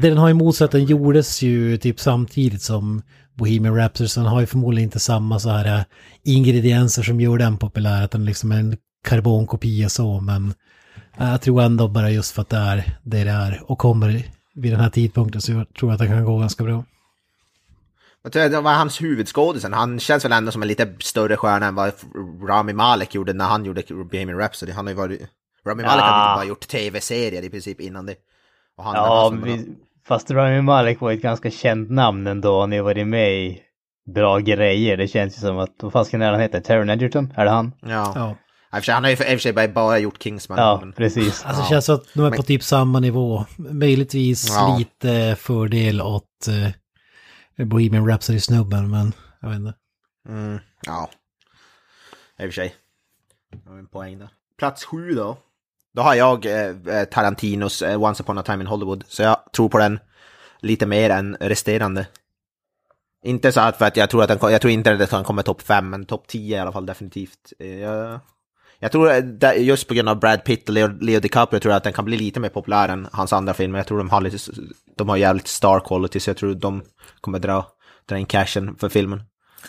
[0.00, 3.02] Det den har emot sig att den gjordes ju typ samtidigt som
[3.34, 5.84] Bohemian Rhapsody, så den har ju förmodligen inte samma så här eh,
[6.24, 10.54] ingredienser som gör den populär, att den liksom är en karbonkopia så, men
[11.18, 14.22] jag tror ändå bara just för att det är det det är och kommer
[14.54, 16.84] vid den här tidpunkten så jag tror att det kan gå ganska bra.
[18.22, 19.72] Jag tror det var hans huvudskådisen.
[19.72, 21.92] Han känns väl ändå som en lite större stjärna än vad
[22.48, 24.72] Rami Malek gjorde när han gjorde Bohemian Rhapsody.
[24.72, 25.20] Han har ju varit...
[25.66, 26.04] Rami Malek Ja.
[26.04, 28.14] hade ju bara gjort tv-serier i princip innan det.
[28.76, 29.66] Och han, Ja, vi,
[30.08, 32.60] fast Rami Malek var ett ganska känt namn ändå.
[32.60, 33.60] Han har ju varit med i
[34.14, 34.96] bra grejer.
[34.96, 36.60] Det känns ju som att, vad fasken är han heter?
[36.60, 37.32] Taron Egerton?
[37.36, 37.72] Är det han?
[37.80, 38.12] Ja.
[38.14, 38.36] Ja.
[38.72, 40.58] I och för sig- Han har ju för i och för sig bara- gjort Kingsman.
[40.58, 41.44] Ja, men- precis.
[41.44, 43.44] Alltså det känns som att de är på Men- typ samma nivå.
[43.56, 44.76] Möjligtvis Ja.
[44.78, 49.74] lite fördel åt eh, Bohemian Rhapsody-snubben, men jag vet inte.
[50.28, 51.10] Mm, ja.
[52.38, 52.74] I och för sig.
[53.64, 54.28] Jag har en poäng där.
[54.58, 55.36] Plats sju då.
[55.94, 59.04] Då har jag eh, Tarantinos eh, Once upon a time in Hollywood.
[59.08, 59.98] Så jag tror på den
[60.60, 62.06] lite mer än resterande.
[63.24, 65.42] Inte så att för att jag tror att den, jag tror inte att den kommer
[65.42, 67.52] topp fem, men topp 10 i alla fall definitivt.
[67.58, 68.20] Eh, Jag,
[68.78, 71.76] jag tror eh, just på grund av Brad Pitt och Leo, Leo DiCaprio tror jag
[71.76, 73.78] att den kan bli lite mer populär än hans andra filmer.
[73.78, 74.38] Jag tror de har lite,
[74.96, 76.82] de har jävligt star quality, så jag tror de
[77.20, 77.66] kommer dra,
[78.08, 79.22] dra in cashen för filmen.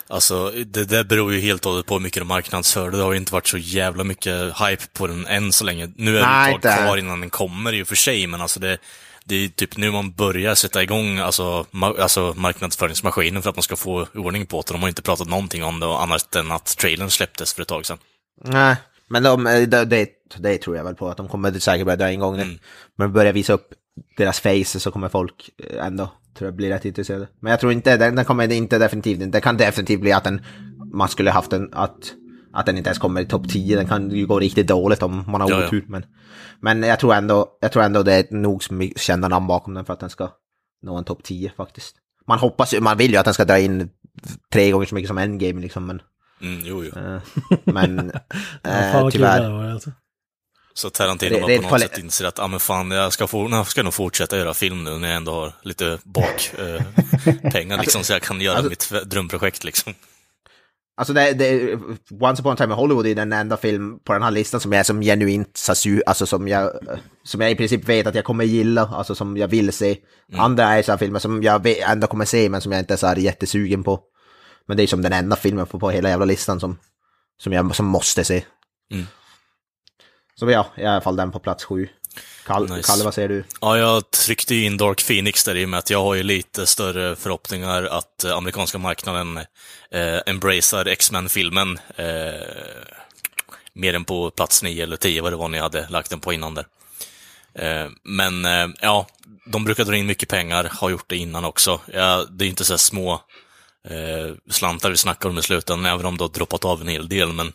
[0.10, 2.92] Alltså, det där beror ju helt och hållet på hur mycket de marknadsför.
[2.92, 5.92] Det har ju inte varit så jävla mycket hype på den än så länge.
[5.96, 8.42] Nu är det Nej, ett tag kvar innan den kommer i och för sig, men
[8.42, 8.78] alltså det,
[9.26, 13.64] det är typ nu man börjar sätta igång alltså, ma- alltså marknadsföringsmaskinen för att man
[13.64, 14.74] ska få ordning på det.
[14.74, 17.86] De har inte pratat någonting om det annat än att trailern släpptes för ett tag
[17.86, 17.98] sedan.
[18.46, 18.76] Nej,
[19.10, 21.98] men de, eh, det, det, det tror jag väl på att de kommer säkert börja
[21.98, 22.44] dra igång det.
[22.44, 22.58] Mm.
[22.96, 23.74] Men börjar visa upp
[24.18, 27.28] deras faces så kommer folk eh, ändå, tror jag, bli rätt intresserade.
[27.40, 30.42] Men jag tror inte, den, den kommer inte definitivt, det kan definitivt bli att den,
[30.94, 32.14] man skulle haft den, att,
[32.54, 33.76] att den inte ens kommer i topp 10.
[33.76, 35.68] Den kan ju gå riktigt dåligt om man har Ja, ja.
[35.68, 35.86] otur.
[35.88, 36.06] Men,
[36.60, 38.64] men jag tror ändå, jag tror ändå det är nog
[38.96, 40.30] kända namn bakom den för att den ska
[40.82, 41.96] nå en topp 10 faktiskt.
[42.28, 43.90] Man hoppas ju, man vill ju att den ska dra in
[44.54, 46.02] tre gånger så mycket som Endgame liksom, men,
[46.42, 46.92] Mm, jo, jo.
[47.02, 47.22] eh,
[47.64, 48.00] men
[48.64, 49.72] eh, tyvärr.
[49.72, 49.92] alltså.
[50.74, 53.48] Så Tarantino Det- det på något sätt inser att, ah, men fan, jag ska, få,
[53.52, 57.78] jag ska nog fortsätta göra film nu när jag ändå har lite bak eh, pengar
[57.78, 59.94] liksom, så jag kan göra alltså- mitt drömprojekt liksom.
[61.00, 61.76] Alltså det, det,
[62.22, 64.72] Once upon a time in Hollywood är den enda film på den här listan som
[64.74, 66.72] jag är som genuint sasu, alltså som jag,
[67.24, 69.98] som jag i princip vet att jag kommer gilla, alltså som jag vill se.
[70.38, 72.98] Andra är så här filmer som jag ändå kommer se men som jag inte är
[72.98, 74.00] så här jättesugen på.
[74.68, 76.80] Men det är som den enda filmen på, på hela jävla listan som,
[77.44, 78.44] som jag som måste se.
[78.92, 79.08] Mm.
[80.36, 81.88] Så ja, i alla fall den på plats sju.
[82.46, 82.92] Kalle, Nice.
[82.92, 83.44] Kalle vad säger du?
[83.62, 86.24] Ja, jag tryckte ju in Dark Phoenix där i och med att jag har ju
[86.24, 89.38] lite större förhoppningar att eh, amerikanska marknaden
[89.92, 92.06] eh, embracear X-Men-filmen eh,
[93.74, 96.34] mer än på plats 9 eller 10 vad det var ni hade lagt den på
[96.34, 96.66] innan där.
[97.54, 99.08] Eh, men eh, ja,
[99.46, 101.80] de brukar dra in mycket pengar, har gjort det innan också.
[101.94, 103.22] Ja, det är inte så små
[103.90, 107.10] eh, slantar vi snackar om i slutändan, även om det har droppat av en hel
[107.10, 107.54] del, men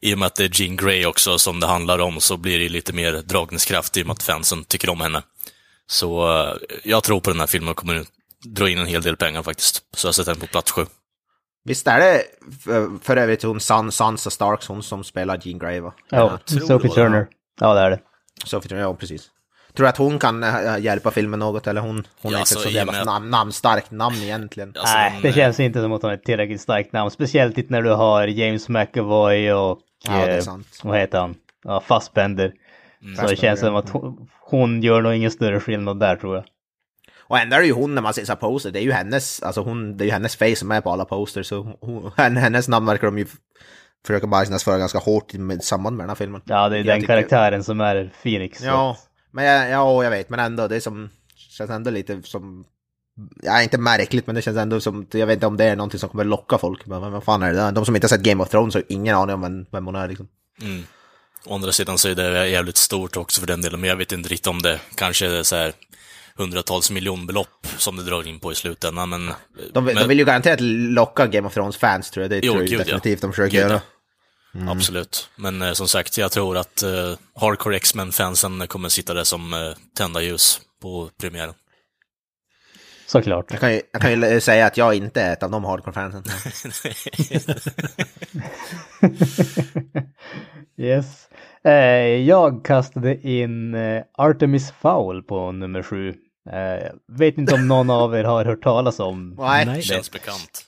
[0.00, 2.58] i och med att det är Jean Grey också som det handlar om så blir
[2.58, 5.22] det lite mer dragningskraft i och med att fansen tycker om henne.
[5.86, 8.04] Så eh, jag tror på den här filmen kommer
[8.44, 9.82] dra in en hel del pengar faktiskt.
[9.96, 10.86] Så jag sätter den på plats sju.
[11.64, 12.24] Visst är det
[12.64, 15.94] för, för övrigt hon San, Sansa Starks, hon som spelar Jean Grey va?
[16.10, 16.90] Ja, Sophie.
[16.90, 17.26] Turner.
[17.60, 18.00] Ja, det är det.
[18.44, 19.30] Sophie, ja precis.
[19.74, 22.54] Tror du att hon kan äh, hjälpa filmen något eller hon, hon Ja, är alltså,
[22.54, 24.68] inte så i och jävla namn, namnstarkt namn egentligen.
[24.78, 27.10] Alltså, Nej, hon, det eh, känns inte som att hon är ett tillräckligt starkt namn.
[27.10, 29.78] Speciellt inte när du har James McAvoy och...
[30.06, 30.44] Ja, eh,
[30.82, 31.34] vad heter han?
[31.64, 32.52] Ja, Fassbender.
[33.20, 33.78] så det känns som ja.
[33.78, 36.44] att hon, hon gör nog ingen större skillnad där tror jag.
[37.20, 38.92] Och ändå är det ju hon när man ser så här poster, det är ju
[38.92, 42.12] hennes, alltså hon, det är ju hennes face som är på alla posters, så hon,
[42.16, 43.26] hennes namn verkar de ju
[44.06, 46.42] försöka marknadsföra ganska hårt i med- samband med den här filmen.
[46.44, 48.58] Ja, det är Jag den tycker- karaktären som är Phoenix.
[48.58, 48.96] så- Ja,
[49.30, 52.64] men jag, ja, jag vet, men ändå, det är som, känns ändå lite som,
[53.42, 56.00] ja, inte märkligt, men det känns ändå som, jag vet inte om det är någonting
[56.00, 57.72] som kommer locka folk, men vad fan är det där?
[57.72, 59.94] De som inte har sett Game of Thrones har ingen aning om vem, vem hon
[59.94, 60.28] är liksom.
[60.62, 60.82] Mm.
[61.46, 64.12] Å andra sidan så är det jävligt stort också för den delen, men jag vet
[64.12, 65.72] inte riktigt om det kanske är så här
[66.36, 69.30] hundratals miljonbelopp som det drar in på i slutändan, men...
[69.72, 72.62] De, men, de vill ju garanterat locka Game of Thrones-fans tror jag, det Jo, tror
[72.62, 72.84] jag gud, ja.
[72.84, 73.80] definitivt de försöker Gud, ja.
[74.52, 74.70] Göra.
[74.70, 75.30] Absolut.
[75.36, 79.58] Men eh, som sagt, jag tror att eh, Hardcore X-Men-fansen kommer sitta där som eh,
[79.96, 81.54] tända ljus på premiären.
[83.06, 83.50] Såklart.
[83.50, 86.22] Jag kan, ju, jag kan ju säga att jag inte är ett av de hardcore-fansen.
[90.76, 91.28] yes.
[91.64, 91.72] Eh,
[92.26, 96.14] jag kastade in eh, Artemis Fowl på nummer sju.
[96.50, 99.66] Eh, vet inte om någon av er har hört talas om Nej.
[99.66, 99.82] Nej.
[99.82, 100.67] Känns bekant.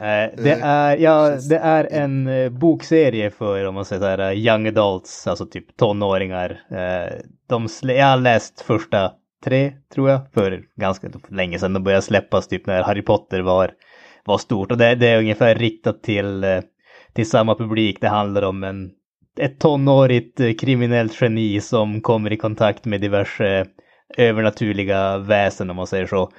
[0.00, 4.18] Eh, det, är, ja, det är en eh, bokserie för om man säger så här,
[4.18, 6.50] eh, young adults, alltså typ tonåringar.
[6.70, 9.12] Eh, de jag har läst första
[9.44, 11.72] tre, tror jag, för ganska länge sedan.
[11.72, 13.70] De började släppas typ när Harry Potter var,
[14.24, 14.72] var stort.
[14.72, 16.60] Och det, det är ungefär riktat till, eh,
[17.12, 18.00] till samma publik.
[18.00, 18.90] Det handlar om en,
[19.40, 23.66] ett tonårigt eh, kriminellt geni som kommer i kontakt med diverse eh,
[24.28, 26.30] övernaturliga väsen om man säger så.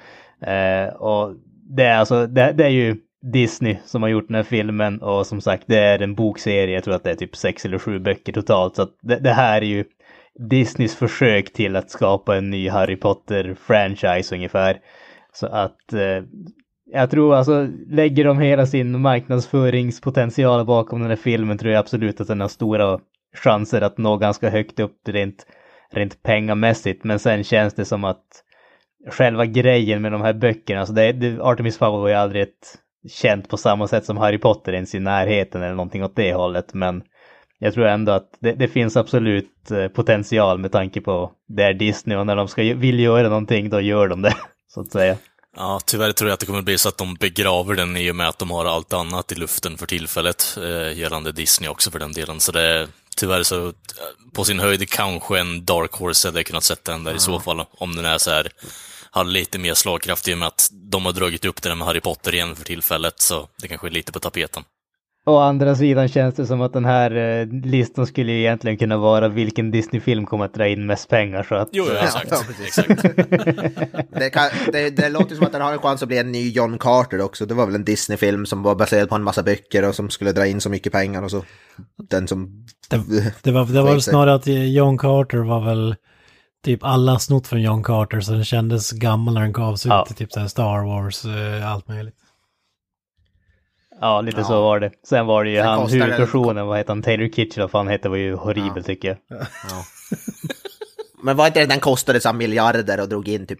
[0.46, 1.34] Eh, och
[1.76, 5.26] det är alltså, det, det är ju Disney som har gjort den här filmen och
[5.26, 7.98] som sagt det är en bokserie, jag tror att det är typ sex eller sju
[7.98, 8.76] böcker totalt.
[8.76, 9.84] Så att det, det här är ju
[10.48, 14.80] Disneys försök till att skapa en ny Harry Potter-franchise ungefär.
[15.32, 16.24] Så att eh,
[16.92, 22.20] jag tror alltså, lägger de hela sin marknadsföringspotential bakom den här filmen tror jag absolut
[22.20, 22.98] att den har stora
[23.36, 25.46] chanser att nå ganska högt upp rent,
[25.92, 27.04] rent pengamässigt.
[27.04, 28.24] Men sen känns det som att
[29.10, 32.78] själva grejen med de här böckerna, alltså det, det, Artemis Fowl var ju aldrig ett
[33.10, 36.74] känt på samma sätt som Harry Potter ens i närheten eller någonting åt det hållet.
[36.74, 37.02] Men
[37.58, 41.74] jag tror ändå att det, det finns absolut eh, potential med tanke på det är
[41.74, 44.36] Disney och när de ska, vill göra någonting då gör de det,
[44.74, 45.16] så att säga.
[45.56, 48.16] Ja, tyvärr tror jag att det kommer bli så att de begraver den i och
[48.16, 51.98] med att de har allt annat i luften för tillfället, eh, gällande Disney också för
[51.98, 52.40] den delen.
[52.40, 53.72] Så det är tyvärr så, eh,
[54.34, 57.64] på sin höjd kanske en Dark Horse hade kunnat sätta den där i så fall,
[57.70, 58.48] om den är så här,
[59.14, 61.86] har lite mer slagkraft i och med att de har dragit upp det där med
[61.86, 64.62] Harry Potter igen för tillfället, så det kanske är lite på tapeten.
[65.24, 69.28] Å andra sidan känns det som att den här eh, listan skulle egentligen kunna vara
[69.28, 71.68] vilken Disney-film kommer att dra in mest pengar så att...
[71.72, 72.28] Jo, ja, exakt.
[72.30, 73.02] ja, exakt.
[74.18, 76.50] Det, kan, det, det låter som att den har en chans att bli en ny
[76.50, 77.46] John Carter också.
[77.46, 80.32] Det var väl en Disney-film som var baserad på en massa böcker och som skulle
[80.32, 81.44] dra in så mycket pengar och så.
[82.08, 82.66] Den som...
[82.88, 82.96] Det,
[83.42, 85.94] det var, det var väl snarare att John Carter var väl
[86.62, 90.04] typ alla snott från John Carter så den kändes gammal när den gavs ut Ja.
[90.06, 92.14] till typ så här Star Wars, eh, allt möjligt.
[94.00, 94.44] Ja, lite Ja.
[94.44, 94.90] så var det.
[95.08, 98.08] Sen var det ju Sen han, huvudpersonen, vad heter han, Taylor Kitsch, vad fan hette,
[98.08, 99.18] var ju horribel tycker jag.
[99.28, 99.84] Ja.
[101.24, 103.58] Men var inte det den kostade så miljarder och drog in typ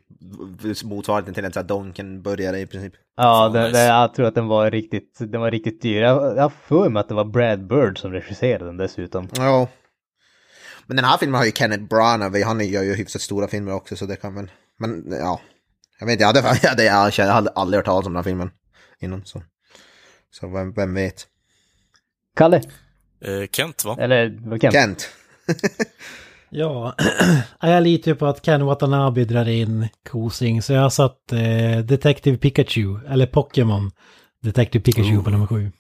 [0.85, 2.93] motsvarigheten till en sån här Donken-burgare i princip?
[3.17, 3.79] Ja, den, nice.
[3.79, 6.03] den, jag tror att den var riktigt, den var riktigt dyr.
[6.03, 9.29] Jag, jag har för mig att det var Brad Bird som regisserade den dessutom.
[9.37, 9.69] Ja.
[10.87, 13.97] Men den här filmen har ju Kenneth Branagh, han gör ju hyfsat stora filmer också
[13.97, 14.51] så det kan väl...
[14.79, 15.41] Men ja,
[15.99, 18.13] jag vet inte, jag hade, jag hade, jag känner- jag hade aldrig hört talas om
[18.13, 18.51] den här filmen
[19.01, 19.43] innan så.
[20.31, 21.27] Så vem, vem vet?
[22.37, 22.63] Kalle,
[23.25, 23.97] Eh, Kent, va?
[24.01, 24.73] eller Kent?
[24.75, 25.09] Kent?
[26.55, 26.95] Ja,
[27.61, 31.79] jag litar ju på att Ken Watanabe drar in Kosing så jag har satt eh,
[31.85, 33.91] Detective Pikachu, eller Pokémon
[34.43, 35.73] Detective Pikachu på nummer sju.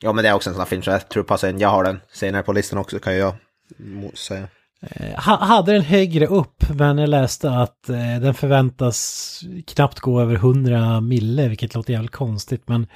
[0.00, 1.58] Ja, men det är också en sån här film så jag tror passar in.
[1.58, 3.34] Jag har den senare på listan också kan jag
[4.14, 4.48] säga.
[4.90, 10.20] Eh, ha- hade den högre upp, men jag läste att eh, den förväntas knappt gå
[10.20, 12.62] över 100 mille, vilket låter jävligt konstigt.
[12.68, 12.86] Men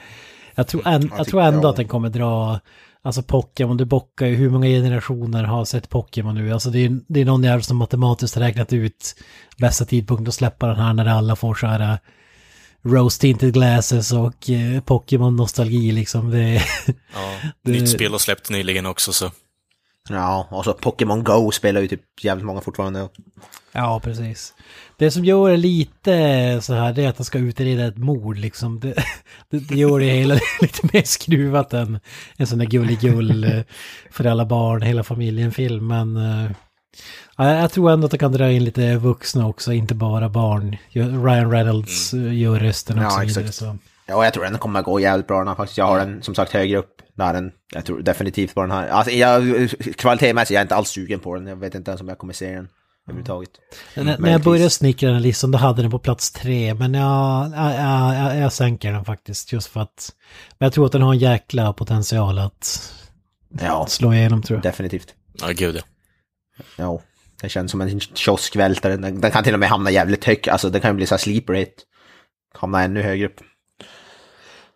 [0.54, 2.60] jag tror, en, jag tror ändå jag- att den kommer dra,
[3.02, 6.52] alltså Pokémon, du bockar ju, hur många generationer har sett Pokémon nu?
[6.52, 9.14] Alltså det är, det är någon jävel som matematiskt har räknat ut
[9.58, 11.96] bästa tidpunkt att släppa den här när alla får så här eh,
[12.82, 14.34] Rose Tinted Glasses och
[14.86, 16.30] Pokémon-nostalgi liksom.
[16.30, 16.62] Det,
[17.14, 17.32] Ja,
[17.64, 19.30] Det- Nytt spel har släppt nyligen också så.
[20.08, 23.08] Ja, och så Pokémon Go spelar ju typ jävligt många fortfarande.
[23.72, 24.54] Ja, precis.
[24.96, 28.38] Det som gör det lite så här, det är att han ska utreda ett mord
[28.38, 28.80] liksom.
[28.80, 28.94] Det,
[29.50, 32.00] det, det gör det hela lite mer skruvat än
[32.36, 33.60] en sån där gulligull eh,
[34.10, 35.86] för alla barn, hela familjen-film.
[35.86, 36.50] Men eh,
[37.36, 40.76] ja, jag tror ändå att det kan dra in lite vuxna också, inte bara barn.
[40.92, 43.40] Ryan Reynolds eh, gör rösten och Ja, så vidare.
[43.40, 43.54] exakt.
[43.54, 43.76] Så.
[44.06, 45.78] Ja, jag tror den kommer gå jävligt bra den här faktiskt.
[45.78, 47.02] Jag har den som sagt högre upp.
[47.20, 48.88] Där den, jag tror definitivt på den här.
[48.88, 51.46] Alltså, jag, kvalitetsmässigt jag är inte alls sugen på den.
[51.46, 52.68] Jag vet inte ens om jag kommer se den
[53.08, 53.50] överhuvudtaget.
[53.96, 56.74] När, när jag började snickra den listan då hade den på plats tre.
[56.74, 57.74] Men jag, jag,
[58.14, 60.12] jag, jag, sänker den faktiskt just för att...
[60.58, 62.92] Men jag tror att den har en jäkla potential att
[63.60, 64.62] Ja, slå igenom tror jag.
[64.62, 65.14] definitivt.
[65.40, 65.82] Ja, gud ja.
[66.76, 67.00] Ja,
[67.42, 68.96] det känns som en kioskvältare.
[68.96, 70.48] Den, den kan till och med hamna jävligt högt.
[70.48, 71.86] Alltså den kan ju bli så här sleeper hit.
[72.54, 73.40] Hamna ännu högre upp.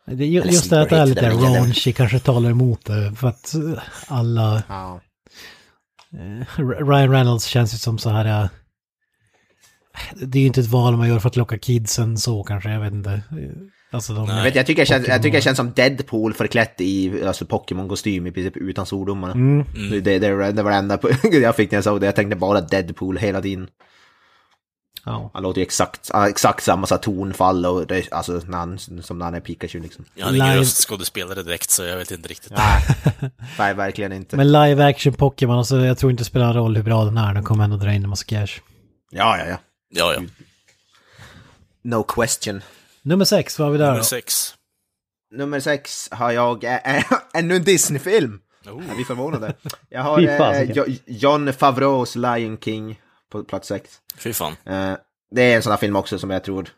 [0.07, 3.13] Det är ju- just det att det är lite raunchy kanske talar emot det.
[3.17, 3.55] För att
[4.09, 4.63] alla...
[4.69, 5.01] Ja.
[6.13, 8.43] eh, Ryan Reynolds känns ju som så här...
[8.43, 8.49] eh,
[10.27, 12.81] Det är ju inte ett val man gör för att locka kidsen så kanske, jag
[12.81, 13.11] vet inte.
[13.11, 13.21] Eh,
[13.91, 14.29] Alltså de...
[14.29, 15.43] Jag, vet, jag, tycker det känns, jag tycker Pokémon.
[15.43, 19.33] känns som Deadpool förklätt i alltså, Pokémon-kostym i princip utan svordomarna.
[19.35, 19.65] Mm.
[19.91, 20.99] Det, det, det, det var det enda
[21.43, 22.07] jag fick när jag såg det.
[22.07, 23.69] Jag tänkte bara Deadpool hela tiden.
[25.07, 25.31] Ja.
[25.35, 29.19] Han låter ju exakt, han exakt samma så tonfall och det, alltså när han, som
[29.19, 30.05] när han är Pikachu liksom.
[30.15, 32.53] Jag har ingen Live- röstskådespelare direkt så jag vet inte riktigt.
[32.57, 32.83] Nej,
[33.59, 34.37] nej verkligen inte.
[34.37, 37.19] Men live action Pokémon, alltså jag tror inte det spelar någon roll hur bra den
[37.19, 38.61] är, den kommer ändå dra in en massa cash.
[39.11, 39.57] Ja, ja, ja.
[39.91, 40.21] Ja, ja.
[41.85, 42.63] No question.
[43.03, 44.05] Nummer sex, vad har vi där Nummer då?
[44.05, 44.55] sex.
[45.35, 47.05] Nummer sex har jag ä, ä,
[47.39, 48.41] ännu en Disney-film.
[48.67, 48.91] Oh.
[48.93, 49.55] Är vi förvånade?
[49.89, 53.01] Jag har eh, John Favreaus Lion King
[53.39, 53.91] på plats sex.
[54.19, 54.57] Fy fan.
[54.65, 54.93] Eh,
[55.31, 56.69] det är en sån här film också som jag tror,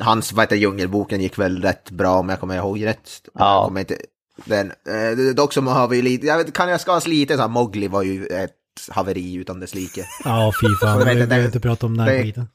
[0.00, 3.10] hans, vad heter Djungelboken gick väl rätt bra om jag kommer ihåg rätt.
[3.34, 3.54] Ja.
[3.54, 3.96] Jag kommer inte,
[4.44, 7.48] den, eh, dock så har vi lite, jag vet, kan jag ska lite så här,
[7.48, 8.56] Mowgli var ju ett
[8.90, 10.06] haveri utan dess like.
[10.24, 12.46] Ja, fy fan, Så vi behöver inte prata om den här det-.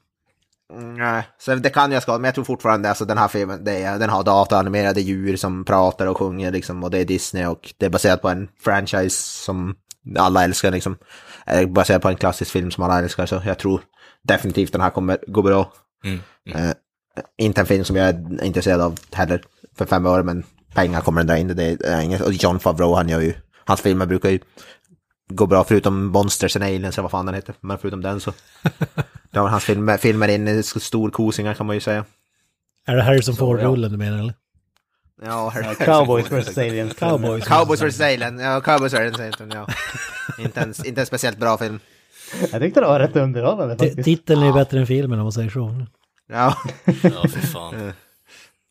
[0.73, 3.63] Mm, Nej, så det kan jag ska, men jag tror fortfarande alltså den här filmen,
[3.63, 7.45] det är, den har dataanimerade djur som pratar och sjunger liksom, och det är Disney
[7.45, 9.75] och det är baserat på en franchise som
[10.17, 10.97] alla älskar liksom.
[11.45, 13.81] Är baserat på en klassisk film som alla älskar, så jag tror
[14.23, 15.73] definitivt den här kommer gå bra.
[16.03, 16.19] Mm.
[16.55, 16.75] Eh,
[17.37, 19.41] inte en film som jag är intresserad av heller
[19.77, 21.47] för fem år, men pengar kommer den dra in.
[21.47, 23.33] Det är inget, och John Favreau, han gör ju,
[23.65, 24.39] hans filmer brukar ju
[25.29, 27.55] gå bra, förutom Monsters and Aliens, eller vad fan den heter.
[27.61, 28.31] Men förutom den så,
[29.31, 32.05] det har hans filmer, filmer in storkosingar kan man ju säga.
[32.87, 33.39] Är det Harrison ja.
[33.39, 34.33] Ford-rullen du menar eller?
[35.21, 36.93] Ja, Cowboys vs Aliens.
[36.93, 37.45] Cowboys.
[37.47, 38.01] Cowboys vs.
[38.01, 39.19] Alien, ja, Cowboys vs.
[39.19, 39.67] Alien, ja.
[40.39, 41.79] inte, en, inte en speciellt bra film.
[42.51, 44.05] Jag tyckte det var rätt underhållande T- faktiskt.
[44.05, 45.85] Titeln är ju bättre än filmen om man säger så.
[46.27, 46.57] Ja.
[47.03, 47.93] Ja, fy fan.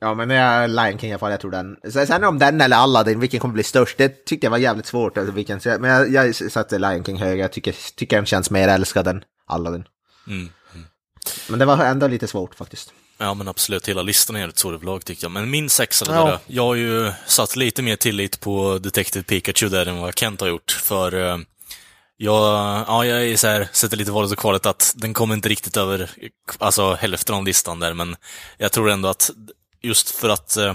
[0.00, 1.76] Ja men det är Lion King i alla fall, jag tror den.
[2.07, 5.18] Sen om den eller Aladdin, vilken kommer bli störst, det tyckte jag var jävligt svårt.
[5.18, 8.26] Alltså, vilken, så jag- men jag, jag satte Lion King högre, jag tycker, tycker den
[8.26, 9.85] känns mer älskad än Aladdin.
[10.26, 10.48] Mm.
[11.48, 12.92] Men det var ändå lite svårt faktiskt.
[13.18, 13.88] Ja, men absolut.
[13.88, 15.31] Hela listan är helt svår överlag tyckte jag.
[15.33, 16.24] Men min sexa, Ja.
[16.24, 20.40] där, jag har ju satt lite mer tillit på Detective Pikachu där än vad Kent
[20.40, 20.70] har gjort.
[20.70, 21.38] För eh,
[22.16, 22.42] jag,
[22.88, 25.77] ja, jag är så här, sätter lite valet och kvalet att den kommer inte riktigt
[25.77, 26.11] över
[26.59, 28.16] alltså, hälften av listan där, men
[28.59, 29.31] jag tror ändå att
[29.83, 30.74] just för att eh,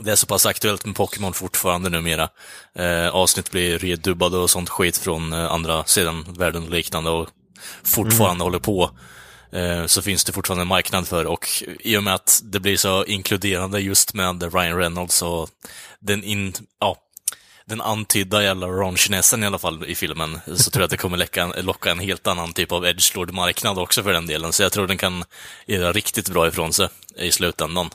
[0.00, 2.28] det är så pass aktuellt med Pokémon fortfarande numera.
[2.74, 7.28] Eh, avsnitt blir redubbade och sånt skit från eh, andra sidan världen och liknande och
[7.84, 8.90] fortfarande håller på.
[9.52, 11.46] Eh, så finns det fortfarande en marknad för och
[11.80, 15.48] i och med att det blir så inkluderande just med Ryan Reynolds och
[16.00, 16.96] den in, ja,
[17.64, 21.16] den antydda jävla raunchynessen i alla fall i filmen, så tror jag att det kommer
[21.16, 24.52] läcka, locka en helt annan typ av edgelord-marknad också för den delen.
[24.52, 25.24] Så jag tror den kan
[25.66, 27.90] göra riktigt bra ifrån sig i slutändan.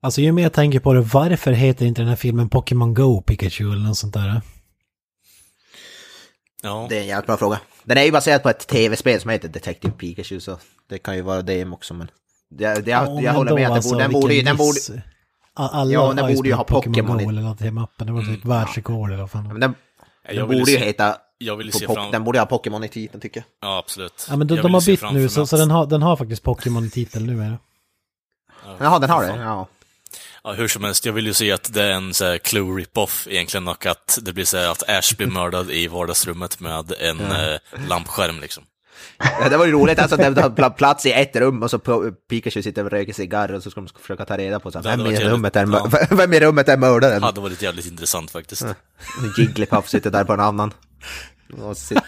[0.00, 3.22] Alltså ju mer jag tänker på det, varför heter inte den här filmen Pokémon Go
[3.22, 4.40] Pikachu eller något sånt där?
[6.62, 7.60] Ja, Det är en jävligt bra fråga.
[7.86, 10.58] Den är ju baserad på ett tv-spel som heter Detective Pikachu, så
[10.88, 12.10] det kan ju vara det också, men...
[12.50, 14.78] Det, det, jag, Ja, jag håller med att alltså, den borde, ju- den borde,
[15.54, 18.06] Alla Ja, den ju borde ju ha Pokémon Go eller något i mappen.
[18.06, 19.48] Det var typ världsrekord eller vad fan.
[19.48, 19.74] men den,
[20.28, 21.16] jag den borde ju se, heta...
[21.38, 22.10] jag vill se po- fram...
[22.10, 23.70] den borde ha Pokémon i titeln tycker jag.
[23.70, 24.26] Ja, absolut.
[24.30, 26.42] Ja men de, Jag de har bytt nu så, så den, har, den har faktiskt
[26.44, 27.42] Pokémon i titeln nu.
[27.42, 27.58] Är det?
[28.80, 29.36] Jaha, den har det?
[29.36, 29.66] Ja.
[30.46, 32.80] Ja, hur som helst, jag vill ju se att det är en så här clue
[32.80, 36.92] rip-off egentligen och att det blir så här att Ash blir mördad i vardagsrummet med
[37.00, 38.64] en eh, lampskärm liksom.
[39.40, 41.78] Ja, det var ju roligt, alltså det var pla- plats i ett rum och så
[42.30, 44.88] Pikachu sitter och röker cigarr och så ska de försöka ta reda på så, Det
[44.96, 45.90] vem, i rummet är, ja.
[46.16, 47.22] vem i rummet är mördaren.
[47.22, 48.66] Hade varit jävligt intressant faktiskt.
[49.38, 50.72] Jigglypuff sitter där på en annan.
[51.62, 52.02] Och sit-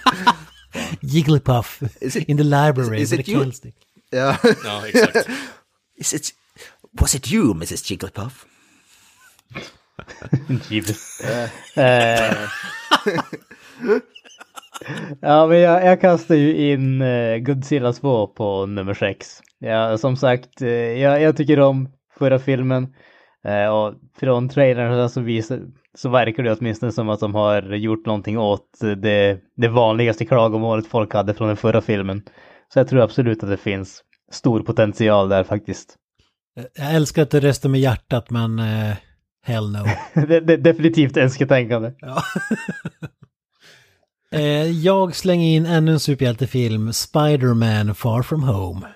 [1.01, 1.81] Jigglypuff
[2.27, 3.41] in the library is- is with it a you?
[3.43, 3.75] killstick.
[4.11, 4.37] ja.
[4.65, 5.29] Ja, exakt.
[6.01, 6.31] Is it,
[7.01, 8.47] was it you, Mrs Jigglypuff?
[10.69, 11.21] Givetvis.
[11.77, 12.35] Eh.
[15.21, 19.41] Ja, men jag, jag kastar ju in eh, Godzilla 2 på nummer 6.
[19.59, 21.89] Ja, som sagt, eh, jag, jag tycker om
[22.19, 22.95] förra filmen.
[23.45, 25.61] Eh, och från trailern så, visar,
[25.95, 30.87] så verkar det åtminstone som att de har gjort någonting åt det, det vanligaste klagomålet
[30.87, 32.23] folk hade från den förra filmen.
[32.73, 35.97] Så jag tror absolut att det finns stor potential där faktiskt.
[36.75, 38.97] Jag älskar att du röstar med hjärtat men eh,
[39.43, 39.85] hell no.
[40.27, 41.93] det, det, definitivt önsketänkande.
[41.99, 42.23] Ja.
[44.39, 48.87] eh, jag slänger in ännu en superhjältefilm, Spider-Man Far From Home.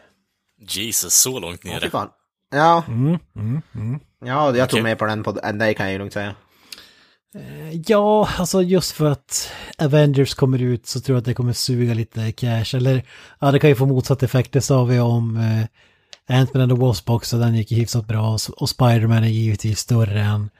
[0.69, 1.91] Jesus, så långt nere.
[1.91, 2.09] fan.
[2.51, 4.01] Ja, Mm, mm, mm.
[4.25, 4.83] ja, jag tog Okej.
[4.83, 6.35] med på den, på, det kan jag ju lugnt säga.
[7.87, 11.95] Ja, alltså just för att Avengers kommer ut så tror jag att det kommer suga
[11.95, 12.77] lite cash.
[12.77, 13.03] Eller
[13.41, 14.53] ja, det kan ju få motsatt effekt.
[14.53, 15.67] Det sa vi om eh,
[16.29, 18.39] Ant-Man and the Wasp också, den gick ju hyfsat bra.
[18.57, 20.51] Och Spider-Man är givetvis större än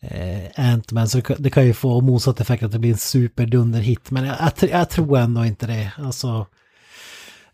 [0.00, 1.08] eh, Ant-Man.
[1.08, 4.10] Så det kan, ju få motsatt effekt att det blir en superdunderhit.
[4.10, 5.92] Men jag, jag, jag tror ändå inte det.
[5.98, 6.46] Alltså,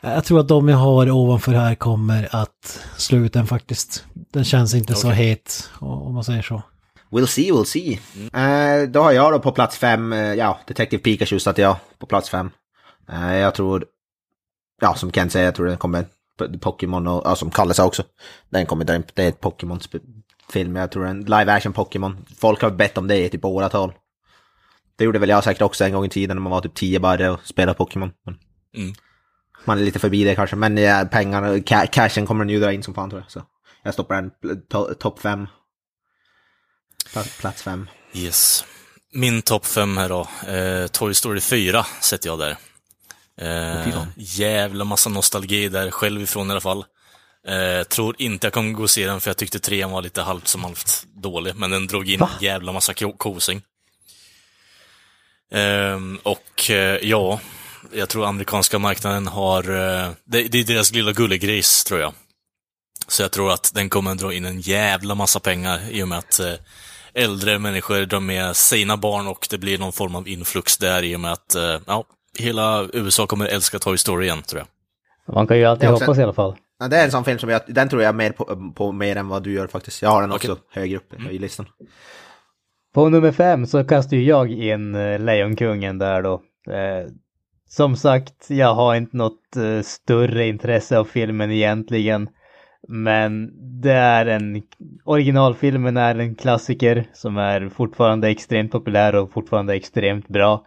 [0.00, 4.04] jag tror att de jag har ovanför här kommer att slå ut den faktiskt.
[4.14, 5.28] Den känns inte så Okej.
[5.28, 6.62] het, om man säger så.
[7.10, 8.00] We'll see, we'll see.
[8.32, 12.06] Eh, då har jag då på plats fem, eh, ja, Detective Pikachu satte jag på
[12.06, 12.50] plats fem.
[13.12, 13.84] Eh, jag tror,
[14.80, 16.04] ja som Ken säger, jag tror den kommer,
[16.60, 18.02] Pokémon och, ja som Kalle sa också,
[18.50, 22.24] den kommer, den- det är ett Pokémon-film, jag tror en live action Pokémon.
[22.38, 23.92] Folk har bett om det i typ åratal.
[24.96, 27.00] Det gjorde väl jag säkert också en gång i tiden när man var typ 10
[27.00, 28.10] barre och spelade Pokémon.
[28.76, 28.92] Mm.
[29.64, 32.82] Man är lite förbi det kanske, men ja, pengarna, ca- cashen kommer ju dra in
[32.82, 33.30] som fan tror jag.
[33.30, 33.42] Så
[33.82, 34.30] jag stoppar den
[34.72, 35.46] to- topp fem.
[37.14, 37.88] Pla- Plats fem.
[38.14, 38.64] Yes.
[39.12, 40.20] Min topp fem här då.
[40.52, 42.56] Eh, Toy Story 4 sätter jag där.
[43.40, 46.84] Eh, jävla massa nostalgi där, själv ifrån i alla fall.
[47.48, 50.22] Eh, tror inte jag kommer gå och se den för jag tyckte trean var lite
[50.22, 53.62] halvt som halvt dålig, men den drog in jävla massa ko- kosing.
[55.52, 57.40] Ehm, och eh, ja,
[57.92, 62.12] jag tror amerikanska marknaden har, eh, det, det är deras lilla gullegris tror jag.
[63.08, 66.18] Så jag tror att den kommer dra in en jävla massa pengar i och med
[66.18, 66.54] att eh,
[67.14, 71.16] äldre människor drar med sina barn och det blir någon form av influx där i
[71.16, 72.04] och med att eh, ja,
[72.40, 74.62] hela USA kommer älska Toy Story igen tror
[75.26, 75.34] jag.
[75.34, 76.56] Man kan ju alltid också- hoppas i alla fall.
[76.78, 79.16] Ja, det är en sån film som jag, den tror jag mer på, på mer
[79.16, 80.02] än vad du gör faktiskt.
[80.02, 80.64] Jag har den också Okej.
[80.72, 81.66] högre upp i listan.
[82.94, 86.34] På nummer fem så kastar ju jag in eh, Lejonkungen där då.
[86.72, 87.06] Eh,
[87.68, 92.28] som sagt, jag har inte något eh, större intresse av filmen egentligen.
[92.88, 94.62] Men det är en,
[95.04, 100.66] originalfilmen är en klassiker som är fortfarande extremt populär och fortfarande extremt bra.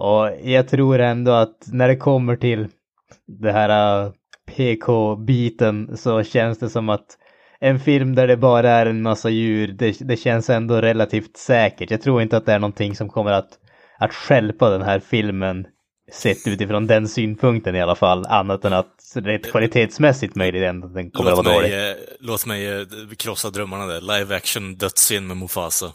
[0.00, 2.68] Och jag tror ändå att när det kommer till
[3.26, 4.12] det här eh,
[4.56, 7.06] PK-biten så känns det som att
[7.60, 11.90] en film där det bara är en massa djur, det, det känns ändå relativt säkert.
[11.90, 13.48] Jag tror inte att det är någonting som kommer att,
[13.98, 15.66] att stjälpa den här filmen
[16.12, 21.10] sett utifrån den synpunkten i alla fall, annat än att rent kvalitetsmässigt möjligen att den
[21.10, 21.90] kommer att Låt vara mig, dålig.
[21.90, 22.86] eh, låt mig eh,
[23.18, 24.00] krossa drömmarna där.
[24.00, 25.92] Live action dödsscen med Mufasa.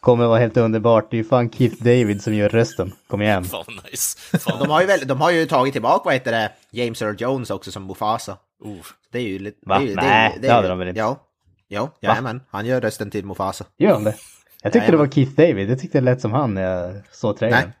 [0.00, 1.10] Kommer att vara helt underbart.
[1.10, 2.92] Det är ju fan Keith David som gör rösten.
[3.08, 3.44] Kom igen.
[3.50, 4.18] Fan nice.
[4.38, 4.58] Fan.
[4.58, 7.50] De har ju, väl, de har ju tagit tillbaka, vad heter det, James Earl Jones
[7.50, 8.36] också som Mufasa.
[8.60, 8.76] Oh.
[9.12, 9.58] Det är ju lite...
[9.66, 9.78] Va?
[9.78, 10.98] Det är, Nej, är ju- det hade de väl inte?
[11.00, 11.22] Ja.
[11.68, 12.40] Jo, jajamän.
[12.50, 13.64] Han gör rösten till Mufasa.
[13.78, 14.14] Gör han det?
[14.62, 15.70] Jag tyckte det var Keith David.
[15.70, 17.60] Jag tyckte det lät som han när jag såg trailern.
[17.64, 17.72] Nej.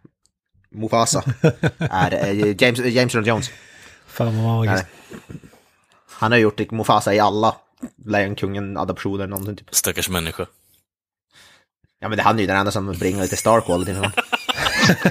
[0.82, 1.22] Mufasa
[1.78, 3.50] är eh, James, James Earl Jones.
[4.06, 4.86] Fan vad magiskt.
[5.28, 5.38] Nej.
[6.10, 7.56] Han har gjort Mufasa i alla
[8.04, 9.74] Lejonkungen-adoptioner någonting typ.
[9.74, 10.46] Stackars människa.
[12.06, 14.10] Ja men det han är ju den enda som bringar lite star quality honom.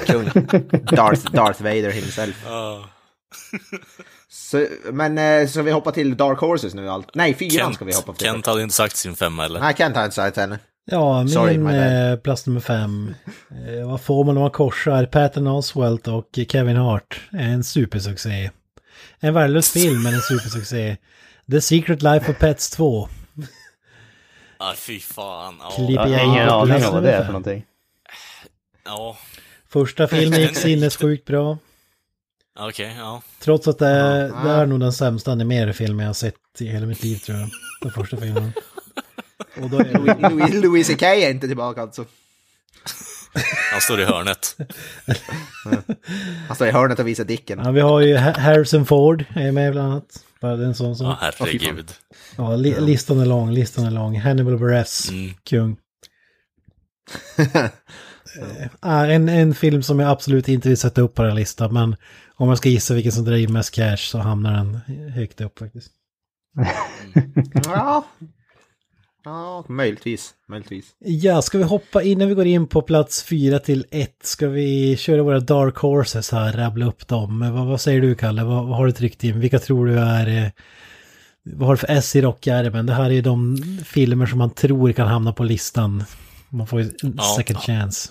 [0.05, 0.25] Kung.
[0.83, 2.45] Darth, Darth Vader himself.
[4.29, 7.15] Så, men eh, så vi hoppar till Dark Horses nu allt.
[7.15, 8.27] Nej, fyran ska vi hoppa till.
[8.27, 9.59] Kent hade inte sagt sin femma eller?
[9.59, 10.59] Nej, Kent har inte sagt henne.
[10.91, 12.11] Ja, Sorry, min bad.
[12.13, 13.15] eh, plats nummer fem.
[13.67, 17.21] Eh, vad får man om man korsar Patton Oswalt och Kevin Hart?
[17.31, 18.51] En supersuccé.
[19.19, 20.97] En värdelös film, men en supersuccé.
[21.51, 23.09] The Secret Life of Pets 2.
[24.57, 25.55] Ah, fy fan.
[25.59, 25.71] Ja.
[25.75, 27.65] Klipp Jag har ingen aning om vad det är för någonting.
[28.85, 29.17] Ja.
[29.69, 31.57] Första filmen gick sinnessjukt bra.
[32.59, 33.21] Okej, ja.
[33.39, 33.85] Trots att det,
[34.43, 37.37] det är nog den sämsta animerade filmen jag har sett i hela mitt liv tror
[37.37, 37.49] jag.
[37.81, 38.51] Den första filmen.
[39.61, 42.05] Och då är det, Louis, Louis CK är inte tillbaka alltså.
[43.71, 44.55] Han står i hörnet.
[46.47, 47.59] Han står i hörnet och visar dicken.
[47.63, 50.23] ja, vi har ju Ha- Harrison Ford är med bland annat.
[50.45, 51.07] Bara det är en sån som...
[51.07, 51.91] Ja, herregud.
[52.37, 54.19] Ja, li listan är lång, listan är lång.
[54.19, 55.33] Hannibal Buress, Mm.
[55.43, 55.77] kung.
[58.83, 61.73] Eh, en, en film som jag absolut inte vill sätta upp på den här listan,
[61.73, 61.95] men
[62.35, 64.75] om jag ska gissa vilken som drar in mest cash så hamnar den
[65.11, 65.91] högt upp faktiskt.
[67.65, 68.05] Ja.
[69.25, 70.33] Ja, möjligtvis.
[70.49, 70.85] Möjligtvis.
[70.99, 74.11] Ja, ska vi hoppa innan vi går in på plats 4 till 1?
[74.23, 77.51] Ska vi köra våra dark horses här, rabbla upp dem?
[77.53, 78.43] Vad, vad säger du Kalle?
[78.43, 79.39] Vad, vad har du tryckt in?
[79.39, 80.43] Vilka tror du är...
[80.45, 80.49] eh,
[81.43, 82.85] Vad har du för S i rockärmen?
[82.85, 86.03] Det här är ju de filmer som man tror kan hamna på listan.
[86.49, 87.33] Man får ju en Ja.
[87.37, 88.09] second chance.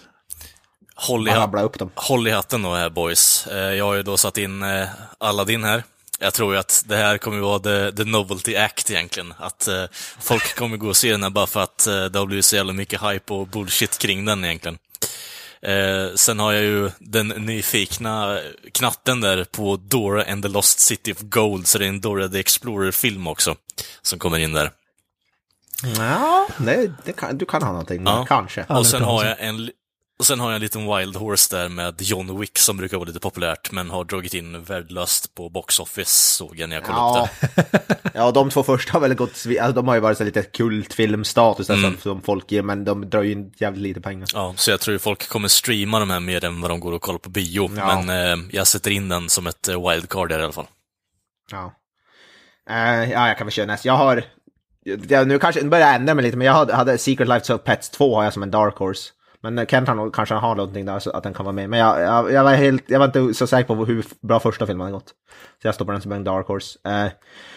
[0.96, 1.90] Håll i, upp dem.
[1.94, 3.46] håll i hatten då här boys.
[3.46, 4.88] Eh, Jag har ju då satt in eh,
[5.18, 5.82] Aladdin här.
[6.18, 9.34] Jag tror ju att det här kommer vara the, the novelty act egentligen.
[9.38, 9.84] Att eh,
[10.20, 12.56] folk kommer gå och se den här bara för att eh, det har blivit så
[12.56, 14.78] jävla mycket hype och bullshit kring den egentligen.
[15.62, 18.40] Eh, sen har jag ju den nyfikna
[18.72, 22.28] knatten där på Dora and the Lost City of Gold, så det är en Dora
[22.28, 23.56] the Explorer-film också,
[24.02, 24.70] som kommer in där.
[25.98, 28.02] Ja, det, det kan, du kan ha någonting.
[28.04, 28.26] Ja.
[28.28, 28.64] Kanske.
[28.68, 29.70] Och sen har jag en
[30.18, 33.06] och sen har jag en liten Wild Horse där med John Wick som brukar vara
[33.06, 37.02] lite populärt, men har dragit in värdelöst på Box Office, såg jag när jag kollade
[37.18, 37.28] Ja.
[37.56, 38.10] upp det.
[38.14, 41.70] ja, de två första har väl gått, alltså, de har ju varit så lite kultfilmstatus
[41.70, 41.96] Mm.
[42.02, 44.28] som folk ger, men de drar ju in jävligt lite pengar.
[44.34, 47.02] Ja, så jag tror folk kommer streama de här mer än vad de går och
[47.02, 47.70] kollar på bio.
[47.76, 48.02] Ja.
[48.02, 50.66] Men eh, jag sätter in den som ett eh, wildcard där i alla fall.
[51.50, 51.72] Ja.
[52.70, 53.88] Eh, ja, jag kan väl köra nästa.
[53.88, 54.24] Jag har,
[55.08, 57.54] ja, nu kanske, nu börjar jag ändra mig lite, men jag hade, hade Secret Life
[57.54, 59.10] of Pets 2 har jag som en dark horse.
[59.44, 61.70] Men eh, Kent har nog, kanske har någonting där så att den kan vara med.
[61.70, 64.66] Men jag, jag, jag, var helt, jag var inte så säker på hur bra första
[64.66, 65.08] filmen hade gått.
[65.62, 66.78] Så jag stoppar den som en dark horse.
[66.84, 67.12] Eh,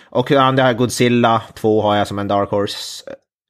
[0.09, 3.03] och den andra, Godzilla 2 har jag som en dark horse.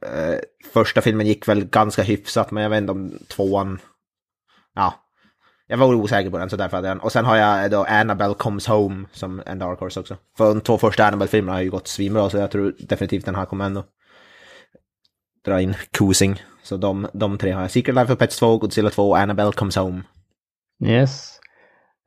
[0.05, 0.39] Eh,
[0.73, 3.79] första filmen gick väl ganska hyfsat, men jag vet inte om tvåan...
[4.75, 4.93] Ja.
[5.67, 7.01] Jag var osäker på den, så därför hade jag den.
[7.01, 10.17] Och sen har jag eh, då Annabelle Comes Home som en dark horse också.
[10.37, 13.45] För de två första Annabelle-filmerna har ju gått svinbra, så jag tror definitivt den här
[13.45, 13.83] kommer ändå
[15.45, 16.41] dra in Kosing.
[16.67, 17.71] Så de, de tre har jag.
[17.71, 20.01] Secret Life of Pets 2, Godzilla 2 och Annabelle Comes Home.
[20.85, 21.39] Yes.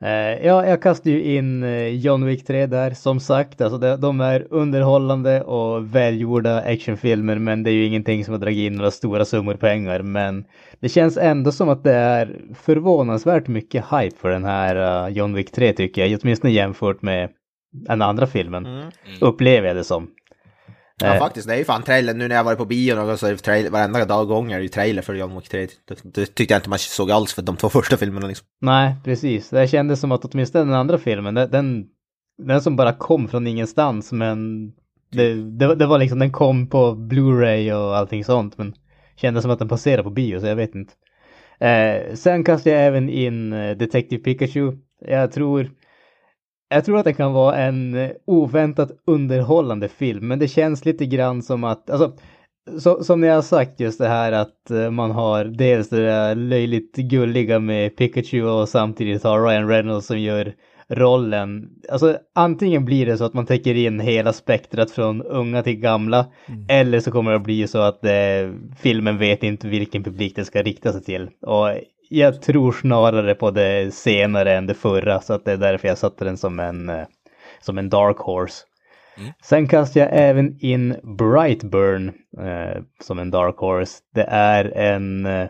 [0.05, 3.61] Eh, ja, jag kastar ju in eh, John Wick 3 där, som sagt.
[3.61, 8.39] Alltså det, de är underhållande och välgjorda actionfilmer, men det är ju ingenting som har
[8.39, 10.03] dragit in några stora summor pengar.
[10.03, 10.45] Men
[10.81, 15.35] det känns ändå som att det är förvånansvärt mycket hype för den här eh, John
[15.35, 17.31] Wick 3 tycker jag, åtminstone jämfört med
[17.73, 18.67] den andra filmen.
[19.21, 20.11] Upplever jag det som.
[21.01, 21.49] Ja, Eh, faktiskt.
[21.49, 22.15] Det är ju fan trailer.
[22.15, 24.53] Nu när jag varit på bio någon gång så är det trailer, varenda dag gång
[24.53, 25.69] är det ju trailer för John Wick 3.
[26.05, 28.47] Det, tyckte jag inte man såg alls för de två första filmerna liksom.
[28.61, 29.51] Nej, precis.
[29.51, 31.87] Det kändes som att åtminstone den andra filmen, den,
[32.39, 34.69] den, som bara kom från ingenstans, men
[35.13, 38.75] det, det, det var liksom, den kom på Blu-ray och allting sånt, men
[39.17, 40.93] kändes som att den passerade på bio, så jag vet inte.
[41.61, 44.73] Eh, sen kastade jag även in eh, Detective Pikachu.
[45.09, 45.71] Jag tror,
[46.71, 51.07] jag tror att det kan vara en eh, oväntat underhållande film, men det känns lite
[51.07, 52.13] grann som att, alltså,
[52.79, 56.35] så, som jag har sagt just det här att eh, man har dels det där
[56.35, 60.55] löjligt gulliga med Pikachu och samtidigt har Ryan Reynolds som gör
[60.89, 61.69] rollen.
[61.89, 66.27] Alltså antingen blir det så att man täcker in hela spektrat från unga till gamla
[66.69, 68.13] eller så kommer det att bli så att eh,
[68.79, 71.29] filmen vet inte vilken publik den ska rikta sig till.
[71.43, 71.69] Och
[72.13, 75.99] jag tror snarare på det senare än det förra så att det är därför jag
[75.99, 77.07] satte den som en, eh,
[77.61, 78.65] som en dark horse.
[79.43, 82.09] Sen kastar jag även in Brightburn
[82.39, 83.99] eh, som en dark horse.
[84.15, 85.49] Det är en eh,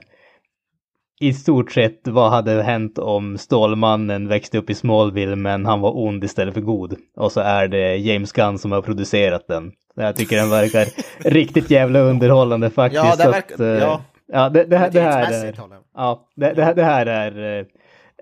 [1.20, 5.98] i stort sett vad hade hänt om Stålmannen växte upp i Smallville men han var
[6.06, 6.94] ond istället för god.
[7.16, 9.72] Och så är det James Gunn som har producerat den.
[9.96, 10.86] Jag tycker den verkar
[11.30, 13.04] riktigt jävla underhållande faktiskt.
[13.04, 14.00] Ja, det verkar- att, eh, ja.
[14.32, 15.54] Ja det, det, här, det här är...
[15.94, 17.66] Ja, det, det, här- det här är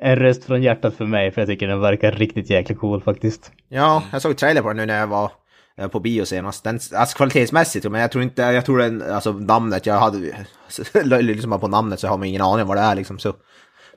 [0.00, 3.52] en röst från hjärtat för mig för jag tycker den verkar riktigt jäkla cool faktiskt.
[3.68, 5.32] Ja, jag såg trailer på den nu när jag var
[5.78, 6.64] eh, på bio senast.
[6.64, 10.18] Den, alltså kvalitetsmässigt, men jag tror inte, jag tror den, alltså namnet, jag hade,
[11.22, 13.18] liksom bara på namnet så har man ingen aning vad det är liksom.
[13.18, 13.34] Så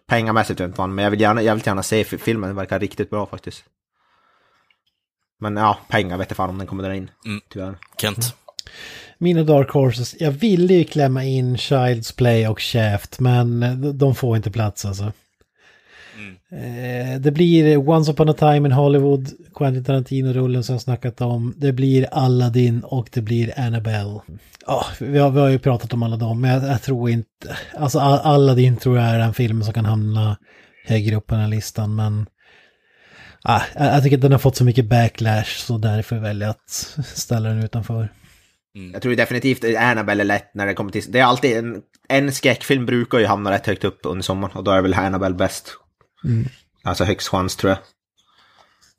[0.07, 2.79] pengamässigt vet fan, men jag vill gärna, jag vill gärna se fi- filmen, den verkar
[2.79, 3.63] riktigt bra faktiskt.
[5.39, 7.41] Men ja, pengar vet jag fan om den kommer dra in, Mm.
[7.49, 7.75] tyvärr.
[8.01, 8.35] Kent.
[9.21, 13.59] Mina Dark Horses, jag ville ju klämma in Child's Play och Shaft, men
[13.97, 15.03] de- får inte plats alltså.
[16.51, 21.53] Eh, Det blir Once upon a time in Hollywood, Quentin Tarantino-rullen som jag snackat om.
[21.57, 24.19] Det blir Aladdin och det blir Annabelle.
[24.67, 27.57] Ja, vi, har, vi har ju pratat om alla dem, men jag, jag tror inte...
[27.77, 30.37] Alltså Al- Aladdin tror jag är en film som kan hamna
[30.85, 32.25] högre upp på den här listan, men...
[33.43, 36.51] Ah, jag, jag tycker att den har fått så mycket backlash så därför väljer jag
[36.51, 38.09] att ställa den utanför.
[38.75, 38.93] Mm.
[38.93, 41.11] Jag tror definitivt Annabelle är lätt när det kommer till...
[41.11, 44.63] Det är alltid en, en skräckfilm brukar ju hamna rätt högt upp under sommaren och
[44.63, 45.77] då är väl Annabelle bäst.
[46.23, 46.47] Mm.
[46.83, 47.79] Alltså högst chans tror jag.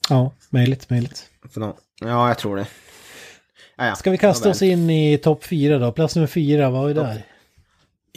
[0.08, 1.30] Ja, möjligt, möjligt.
[1.52, 2.66] För då, ja, jag tror det.
[3.76, 3.94] Ja, ja.
[3.94, 5.92] Ska vi kasta oss in i topp fyra då?
[5.92, 7.26] Plats nummer fyra, vad är där?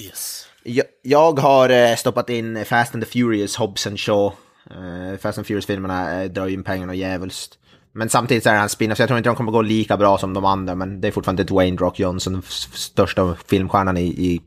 [0.01, 0.47] Yes.
[0.63, 4.35] Jag, jag har eh, stoppat in Fast and the Furious, Hobbs and Shaw.
[4.71, 7.59] Eh, Fast and Furious-filmerna eh, drar ju in pengarna jävulst.
[7.95, 9.97] Men samtidigt så är det en spin-off, så jag tror inte de kommer gå lika
[9.97, 12.41] bra som de andra, men det är fortfarande Dwayne Rock Johnson, den
[12.73, 14.41] största filmstjärnan i, i,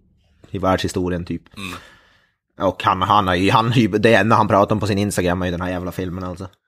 [0.51, 1.43] i världshistorien typ.
[2.61, 5.47] Och han, han har ju, han, det enda han pratar om på sin Instagram är
[5.47, 6.49] ju den här jävla filmen alltså.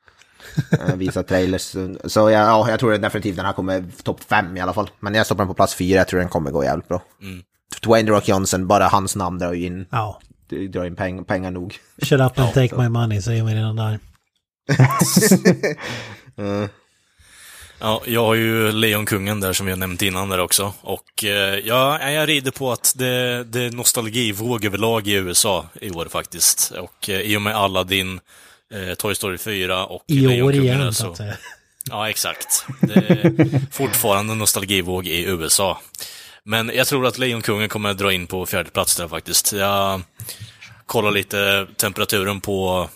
[0.89, 1.62] Eh, Visar trailers.
[1.62, 4.91] Så- Så ja, ja, jag tror definitivt den här kommer topp fem i alla fall.
[5.01, 7.03] Men jag stoppar den på plats fyra, jag tror den kommer gå jävligt bra.
[7.83, 10.20] Dwayne Rock Johnson, bara hans namn drar ju in Ja,
[10.70, 11.78] drar in peng, pengar nog.
[12.03, 13.99] shut up and take my money säger man redan där.
[17.82, 20.72] Ja, jag har ju Lejonkungen där som jag nämnt innan där också.
[20.80, 25.91] Och eh, ja, jag rider på att det, det är nostalgivåg överlag i USA i
[25.91, 26.70] år faktiskt.
[26.70, 28.20] Och eh, i och med Aladdin,
[28.74, 31.36] eh, Toy Story 4 och I år Lejonkungen igen där så att säga.
[31.91, 32.66] Ja, exakt.
[32.80, 35.80] Det är fortfarande nostalgivåg i USA.
[36.45, 39.53] Men jag tror att Lejonkungen kommer dra in på fjärde plats där faktiskt.
[39.53, 40.03] Jag
[40.86, 42.88] kollar lite temperaturen på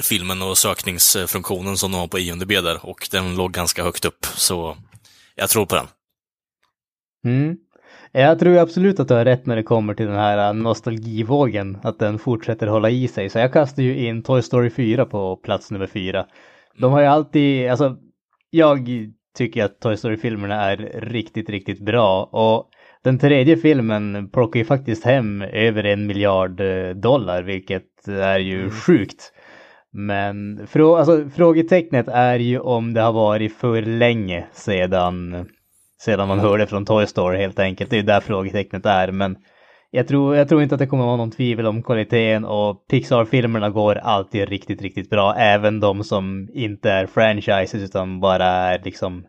[0.00, 4.26] filmen och sökningsfunktionen som de har på IMDB där och den låg ganska högt upp,
[4.34, 4.76] så
[5.34, 5.86] jag tror på den.
[7.24, 7.56] Mm.
[8.12, 11.78] Jag tror absolut att du har rätt när det kommer till den här äh, nostalgivågen,
[11.82, 13.30] att den fortsätter hålla i sig.
[13.30, 16.26] Så jag kastar ju in Toy Story 4 på plats nummer 4.
[16.78, 17.96] De har ju alltid, alltså,
[18.50, 18.88] jag
[19.36, 22.24] tycker att Toy Story-filmerna är riktigt, riktigt bra.
[22.24, 22.70] Och
[23.04, 28.70] den tredje filmen plockar ju faktiskt hem över en miljard eh, dollar, vilket är ju
[28.70, 29.32] sjukt.
[29.92, 35.46] Men frå, alltså, frågetecknet är ju om det har varit för länge sedan
[36.02, 37.90] sedan man hörde från Toy Story helt enkelt.
[37.90, 39.12] Det är ju där frågetecknet är.
[39.12, 39.36] Men
[39.90, 43.70] jag tror, jag tror inte att det kommer vara någon tvivel om kvaliteten och Pixar-filmerna
[43.70, 45.34] går alltid riktigt, riktigt bra.
[45.34, 49.24] Även de som inte är franchises utan bara är liksom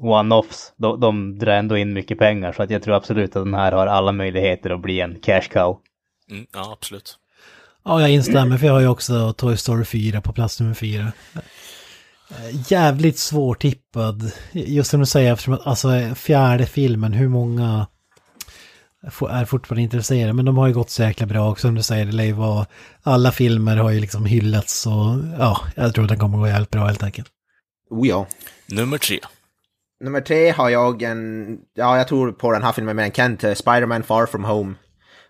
[0.00, 0.72] one-offs.
[0.76, 3.72] De, de drar ändå in mycket pengar så att jag tror absolut att den här
[3.72, 5.78] har alla möjligheter att bli en cash cow.
[6.30, 7.18] Mm, ja, absolut.
[7.88, 11.12] Ja, jag instämmer för jag har ju också Toy Story 4 på plats nummer 4.
[12.68, 17.86] Jävligt svårtippad, just som du säger, eftersom att alltså fjärde filmen, hur många
[19.30, 22.06] är fortfarande intresserade, men de har ju gått så jäkla bra också, som du säger,
[22.06, 22.66] det lär ju vara,
[23.02, 24.92] alla filmer har ju liksom hyllats och
[25.38, 27.28] ja, jag tror att den kommer gå jävligt bra helt enkelt.
[27.90, 28.26] Oh ja.
[28.66, 29.18] Nummer tre.
[30.04, 33.44] Nummer tre har jag en, ja jag tror på den här filmen med en Kent,
[33.44, 34.74] eh, Spider-Man Far From Home.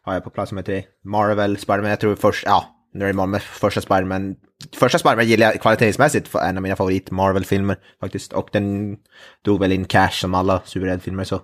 [0.07, 0.85] Har jag på plats nummer tre.
[1.05, 4.37] Marvel, Spider-Man, jag tror först, ja, nu är det Marvel, första Spider-Man.
[4.77, 8.33] Första Spider-Man gillar jag kvalitetsmässigt, en av mina favorit Marvel-filmer faktiskt.
[8.33, 8.97] Och den
[9.45, 11.41] drog väl in cash som alla superhjältefilmer så.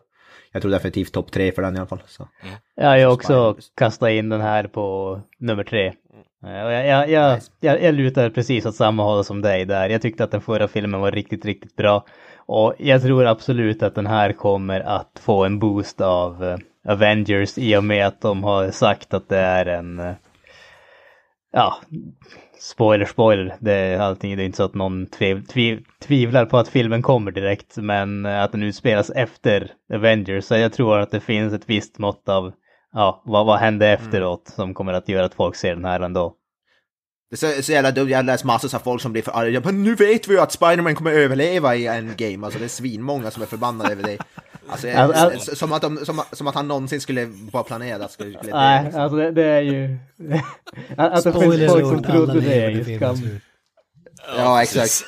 [0.53, 2.03] Jag tror definitivt topp tre för den i alla fall.
[2.07, 2.29] Så.
[2.75, 5.87] Ja, jag har också kastat in den här på nummer tre.
[6.47, 9.89] Eh, Jag, jag, jag, jag, jag lutar precis åt samma håll som dig där.
[9.89, 12.05] Jag tyckte att den förra filmen var riktigt, riktigt bra.
[12.37, 16.57] Och jag tror absolut att den här kommer att få en boost av eh,
[16.89, 19.99] Avengers i och med att de har sagt att det är en...
[19.99, 20.15] eh,
[21.53, 21.77] ja,
[22.61, 23.57] spoiler, spoiler.
[23.61, 24.37] Det är allting.
[24.37, 27.77] Det är inte så att någon tviv, tviv, tvivlar på att filmen kommer direkt.
[27.77, 30.45] Men eh, att den utspelas efter Avengers.
[30.45, 32.53] Så jag tror att det finns ett visst mått av
[32.93, 36.37] ja, vad, vad hände efteråt som kommer att göra att folk ser den här ändå.
[37.33, 39.33] Det är så, så jävla dumt, jag har läst massor av folk som blir för
[39.33, 39.61] arga.
[39.65, 42.47] Men nu vet vi ju att Spider-Man kommer överleva i en game.
[42.47, 44.19] Alltså det är svinmånga som är förbannade över det.
[44.69, 48.11] Alltså, jag- Alltså, alltså- som, att de, som, som att han någonsin skulle vara planerad
[48.11, 49.99] skulle, skulle Nej, alltså det, det är ju...
[50.97, 53.41] att det finns folk som trodde det är ju skam.
[54.37, 55.05] Ja, exakt.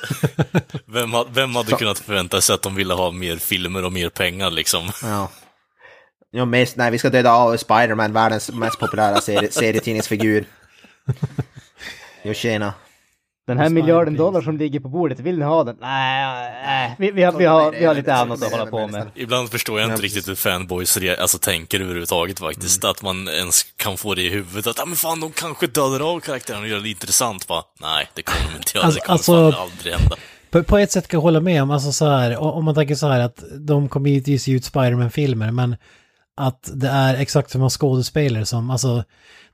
[0.85, 4.51] Vem, vem hade kunnat förvänta sig att de ville ha mer filmer och mer pengar
[4.51, 4.89] liksom?
[5.03, 5.29] Ja.
[6.31, 10.45] Ja, mest, nej, vi ska döda av Spider-Man, världens mest populära serie, serietidningsfigur.
[12.25, 12.73] Jo, tjena.
[13.47, 15.77] Den här miljarden dollar som ligger på bordet, vill ni ha den?
[15.81, 16.25] Nej,
[16.65, 19.07] nej vi, vi, har, vi, har, vi har lite annat att hålla på med.
[19.15, 22.85] Ibland förstår jag inte riktigt hur fanboys alltså, tänker överhuvudtaget faktiskt.
[22.85, 26.11] Att man ens kan få det i huvudet att ah, men fan, de kanske dödar
[26.13, 27.49] av karaktären och gör det intressant.
[27.49, 27.63] Va?
[27.81, 28.85] Nej, det kommer de inte göra.
[28.85, 30.15] Alltså- det kommer alltså- fan aldrig hända.
[30.49, 32.95] På, på ett sätt kan jag hålla med om, alltså så här, om man tänker
[32.95, 35.75] så här att de kommer givetvis ge ut Spider-Man-filmer, men
[36.37, 39.03] att det är exakt samma skådespelare som, alltså,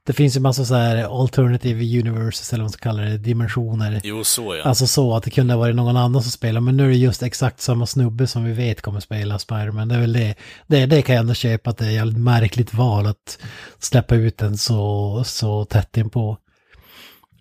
[0.05, 4.01] det finns ju massa så här alternative universes, eller vad man ska kalla det, dimensioner.
[4.03, 4.63] Jo, så ja.
[4.63, 6.95] Alltså så att det kunde ha varit någon annan som spelar, men nu är det
[6.95, 9.87] just exakt samma snubbe som vi vet kommer spela Spider-Man.
[9.87, 10.35] Det är väl det,
[10.67, 13.37] det, det kan jag ändå köpa att det är ett märkligt val att
[13.79, 16.37] släppa ut den så, så tätt inpå.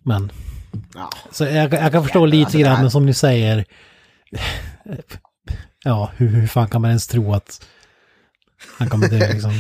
[0.02, 0.32] Men,
[0.94, 1.10] Ja.
[1.32, 3.64] så jag, jag kan förstå Ja, lite alltså grann, här- men som ni säger,
[5.84, 7.66] ja, hur, hur fan kan man ens tro att
[8.78, 9.52] han kommer dö liksom?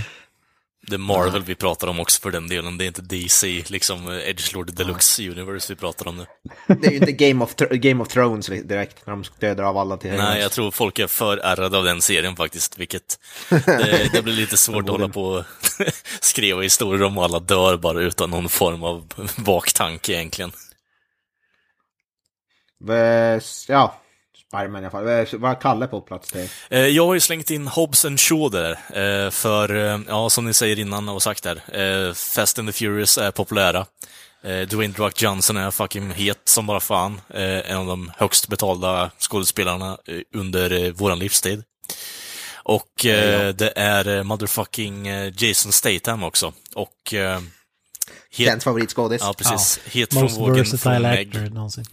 [0.86, 2.78] Det är Marvel vi pratar om också för den delen.
[2.78, 6.26] Det är inte DC, liksom eh, Edgelord Deluxe Universe vi pratar om nu.
[6.66, 9.96] Det är ju inte Game of, Game of Thrones direkt, när de dödar av alla
[9.96, 13.18] till Nej, jag tror folk är för ärrade av den serien faktiskt, vilket
[13.48, 15.44] det, det blir lite svårt att hålla på och
[16.20, 20.52] skriva historier om alla dör bara utan någon form av baktanke egentligen.
[22.88, 23.99] Eh, Ja,
[24.50, 25.08] Spiderman i alla fall.
[25.08, 26.48] Eh, Vad är Kalle på plats till?
[26.70, 29.68] Eh, Jag har ju slängt in Hobbs and Shaw där, eh, för,
[30.08, 33.86] ja, som ni säger innan och sagt där, Fast and the Furious är populära.
[34.68, 37.20] Dwayne Rock Johnson är fucking het som bara fan.
[37.64, 39.98] En av de högst betalda skådespelarna
[40.34, 41.64] under våran livstid.
[42.54, 46.52] Och det är motherfucking Jason Statham också.
[46.74, 47.14] Och...
[48.36, 49.22] Het, favoritskådis.
[49.22, 49.80] ja, precis.
[49.84, 51.28] Het Most från vågen från versatile Meg.
[51.36, 51.84] actor någonsin.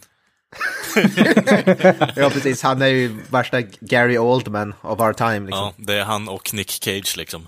[2.15, 2.61] Ja, precis.
[2.63, 5.39] Han är ju värsta Gary Oldman of our time.
[5.39, 5.73] Liksom.
[5.77, 7.47] Ja, det är han och Nick Cage liksom.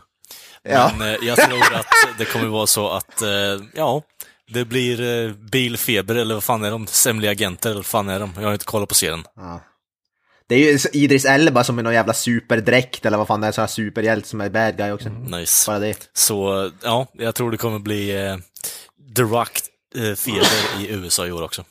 [0.64, 0.91] Ja.
[0.97, 1.86] Men eh, jag tror att
[2.18, 3.30] det kommer vara så att, eh,
[3.74, 4.02] ja,
[4.54, 6.88] det blir eh, bilfeber eller vad fan är de?
[6.88, 8.32] Semliga agenter eller vad fan är de?
[8.36, 9.24] Jag har inte kollat på serien.
[10.47, 13.52] Det är ju Idris Elba som är någon jävla superdräkt eller vad fan det är,
[13.52, 15.10] sån här superhjälte som är bad guy också.
[15.10, 15.72] Nice.
[15.72, 16.10] Bara det.
[16.14, 18.38] Så, ja, jag tror det kommer bli eh,
[19.16, 19.60] The Rock
[19.95, 20.30] eh,
[20.82, 21.64] i USA i år också.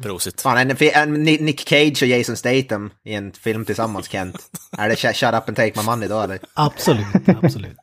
[0.00, 0.40] Prosit.
[0.40, 4.36] Fan, en, en Nick Cage och Jason Statham i en film tillsammans, Kent.
[4.78, 6.38] är det shut up and take my money då eller?
[6.54, 7.06] Absolut,
[7.42, 7.76] absolut.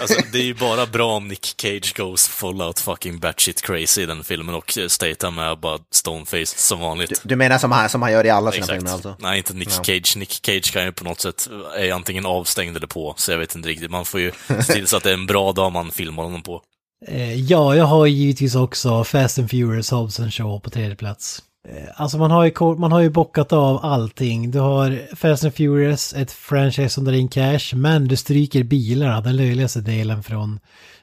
[0.00, 4.02] Alltså, det är ju bara bra om Nick Cage goes full out fucking batshit crazy
[4.02, 7.20] i den filmen och Statham är bara stoneface som vanligt.
[7.24, 8.78] Du menar som han, som han gör i alla sina Exakt.
[8.78, 9.16] filmer alltså?
[9.18, 9.84] Nej, inte Nick Ja.
[9.84, 10.16] Cage.
[10.16, 13.54] Nick Cage kan ju på något sätt, är antingen avstängd eller på, så jag vet
[13.54, 13.90] inte riktigt.
[13.90, 16.42] Man får ju se till så att det är en bra dag man filmar honom
[16.42, 16.62] på.
[17.06, 21.42] Eh, ja, jag har givetvis också Fast and Furious Hobbs and Shaw på tredje plats.
[21.68, 24.50] Eh, alltså man har, ju, man har ju bockat av allting.
[24.50, 29.20] Du har Fast and Furious, ett franchise som drar in cash, men du stryker bilarna,
[29.20, 30.60] den löjligaste delen från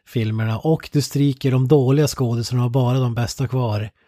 [0.08, 0.58] filmerna.
[0.60, 3.90] Och du stryker de dåliga skådisarna och bara de bästa kvar.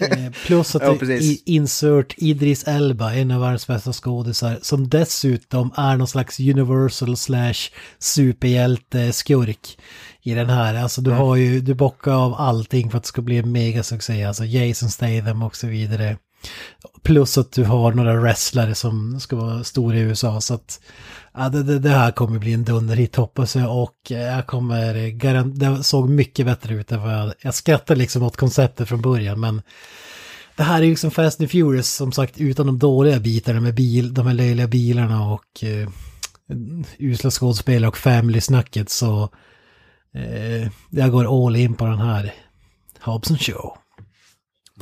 [0.00, 4.88] Eh, Plus att Ja, du i- insert Idris Elba, en av världens bästa skådisar, som
[4.88, 7.54] dessutom är någon slags universal slash
[7.98, 9.78] superhjälte-skurk
[10.22, 10.74] i den här.
[10.74, 14.24] Alltså du har ju, du bockar av allting för att det ska bli en megasuccé.
[14.24, 16.16] Alltså Jason Statham och så vidare.
[17.02, 20.40] Plus att du har några wrestlare som ska vara stora i USA.
[20.40, 20.80] Så att
[21.34, 23.82] ja, det, det, här kommer bli en dunderhit hoppas jag.
[23.82, 27.32] Och jag kommer garant, det såg mycket bättre ut än vad jag...
[27.40, 29.62] Jag skrattade liksom åt konceptet från början men
[30.56, 33.74] det här är ju liksom Fast and Furious som sagt utan de dåliga bitarna med
[33.74, 35.88] bil, de här löjliga bilarna och eh,
[36.98, 39.30] usla skådespelare och family-snacket så
[40.14, 42.34] eh, jag går all in på den här
[43.00, 43.76] Hobbs and Show.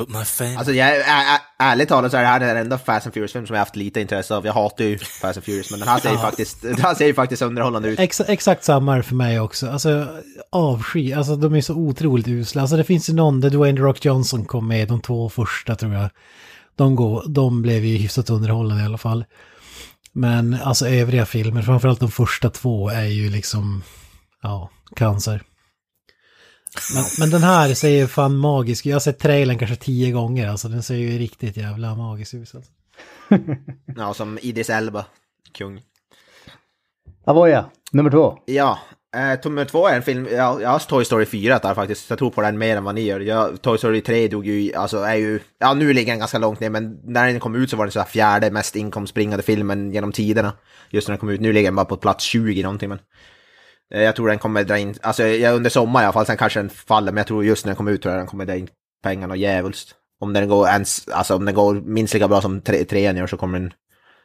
[0.00, 0.56] But my fan...
[0.56, 3.46] Alltså jag, ä, ä, ärligt talat så är det här den enda Fast and Furious-film
[3.46, 4.46] som jag haft lite intresse av.
[4.46, 7.06] Jag hatar ju Fast and Furious, men den här ser ju faktiskt, den här ser
[7.06, 8.00] ju faktiskt underhållande ut.
[8.00, 9.70] Exa, exakt samma är för mig också.
[9.70, 10.08] Alltså
[10.50, 12.60] avsky, alltså de är så otroligt usla.
[12.60, 15.76] Alltså det finns ju någon där Dwayne The Rock Johnson kom med, de två första
[15.76, 16.10] tror jag.
[16.76, 19.24] De, går, de blev ju hyfsat underhållande i alla fall.
[20.12, 23.82] Men alltså övriga filmer, framförallt de första två, är ju liksom,
[24.42, 25.42] ja, cancer.
[26.94, 30.48] Men, men den här ser ju fan magisk Jag har sett trailern kanske tio gånger,
[30.48, 32.54] alltså den ser ju riktigt jävla magisk ut.
[32.54, 32.70] Alltså.
[33.96, 35.04] Ja, som Idris Elba,
[35.58, 35.80] kung.
[37.24, 38.38] Avoya, nummer två.
[38.44, 38.78] Ja,
[39.16, 42.10] eh, nummer två är en film, ja, jag har Toy Story 4 där faktiskt.
[42.10, 43.20] Jag tror på den mer än vad ni gör.
[43.20, 46.60] Jag, Toy Story 3 dog ju, alltså är ju, ja nu ligger den ganska långt
[46.60, 49.92] ner, men när den kom ut så var den så här fjärde mest inkomstbringande filmen
[49.92, 50.52] genom tiderna.
[50.90, 52.98] Just när den kom ut, nu ligger den bara på plats 20 någonting men.
[53.94, 56.36] Eh, Jag tror den kommer dra in, alltså jag, under sommaren i alla fall, sen
[56.36, 58.44] kanske den faller, men jag tror just när den kommer ut tror jag den kommer
[58.44, 58.68] dra in
[59.02, 59.94] pengarna djävulskt.
[60.20, 63.26] Om den går ens, alltså om den går minst lika bra som tre, trean gör
[63.26, 63.72] så kommer den,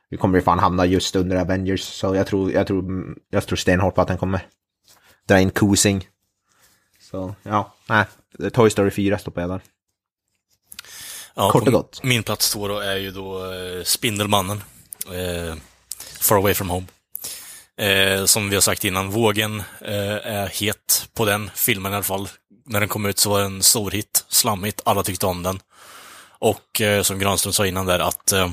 [0.09, 1.82] vi kommer ju fan hamna just under Avengers.
[1.84, 4.47] Så jag tror, jag tror, jag tror stenhårt på att den kommer
[5.28, 6.07] dra in Kosing.
[7.11, 8.05] Så ja, nej,
[8.53, 9.61] Toy Story 4 stoppar jag där.
[11.36, 12.03] Ja, Kort och på gott.
[12.03, 14.63] Min plats två då är ju då eh, Spindelmannen.
[15.07, 15.55] Eh,
[16.20, 16.86] Far Away From Home.
[17.78, 22.03] Eh, som vi har sagt innan, vågen eh, är het på den filmen i alla
[22.03, 22.30] fall.
[22.65, 25.59] När den kom ut så var den en stor hit, slammigt, alla tyckte om den.
[26.39, 28.51] Och eh, som Granström sa innan där, att eh,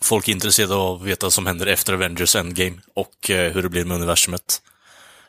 [0.00, 3.62] folk är intresserade av att veta vad som händer efter Avengers Endgame och eh, hur
[3.62, 4.62] det blir med universumet.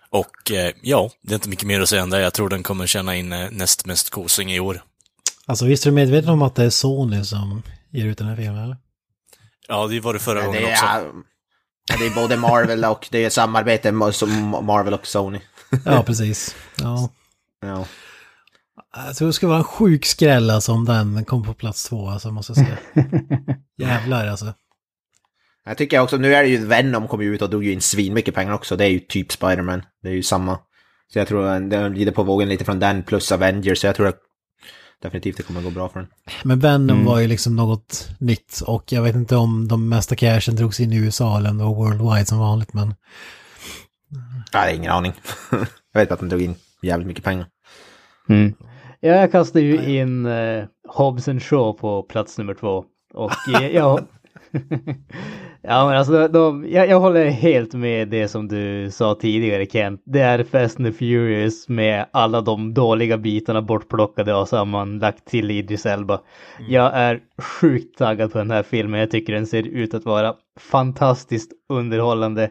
[0.09, 2.21] Och eh, ja, det är inte mycket mer att säga än det.
[2.21, 4.83] Jag tror den kommer tjäna in eh, näst mest kosing i år.
[5.45, 8.35] Alltså visst är du medveten om att det är Sony som ger ut den här
[8.35, 8.77] filmen eller?
[9.67, 10.85] Ja, det var det förra Men gången det, också.
[10.85, 11.11] är, ja,
[11.87, 15.39] det är både Marvel och det är ett samarbete som Marvel och Sony.
[15.85, 16.55] Ja, precis.
[16.81, 17.09] Ja.
[17.61, 17.85] Ja.
[18.91, 22.31] Alltså det skulle vara en sjuk skräll alltså om den kom på plats två, alltså
[22.31, 22.77] måste jag säga.
[23.77, 24.53] Jävlar alltså.
[25.65, 27.81] Jag tycker också, nu är det ju Venom kom ju ut och drog ju in
[27.81, 28.75] svin mycket pengar också.
[28.75, 29.83] Det är ju typ Spider-Man.
[30.01, 30.59] Det är ju samma.
[31.13, 33.79] Så jag tror det lider på vågen lite från den plus Avengers.
[33.79, 34.19] Så jag tror att
[35.03, 36.09] definitivt det kommer att gå bra för den.
[36.43, 40.55] Men Venom var ju liksom något nytt och jag vet inte om de mesta cashen
[40.55, 42.95] drogs in i USA eller om det var worldwide som vanligt men...
[44.51, 45.13] Jag har ingen aning.
[45.93, 47.45] jag vet bara att de drog in jävligt mycket pengar.
[48.29, 48.53] Mm.
[48.99, 52.85] Ja, jag kastade ju in eh, Hobbs and Shaw på plats nummer två.
[53.13, 53.99] Och eh,
[55.63, 60.01] ja, men alltså de, jag, jag håller helt med det som du sa tidigare Kent.
[60.05, 65.51] Det är Fast and the Furious med alla de dåliga bitarna bortplockade och sammanlagt till
[65.51, 66.21] Idris Elba.
[66.69, 68.99] Jag är sjukt taggad på den här filmen.
[68.99, 72.49] Jag tycker den ser ut att vara fantastiskt underhållande.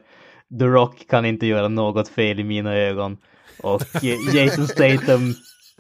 [0.59, 3.17] The Rock kan inte göra något fel i mina ögon.
[3.63, 5.35] Och eh, Jason Statham,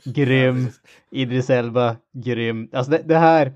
[0.04, 0.68] grym.
[1.10, 2.68] Idris Elba, grym.
[2.72, 3.52] Alltså det, det här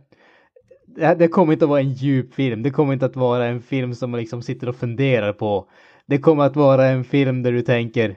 [0.96, 2.62] det, kommer inte att vara en djup film.
[2.62, 5.68] Det kommer inte att vara en film som man liksom sitter och funderar på.
[6.06, 8.16] Det kommer att vara en film där du tänker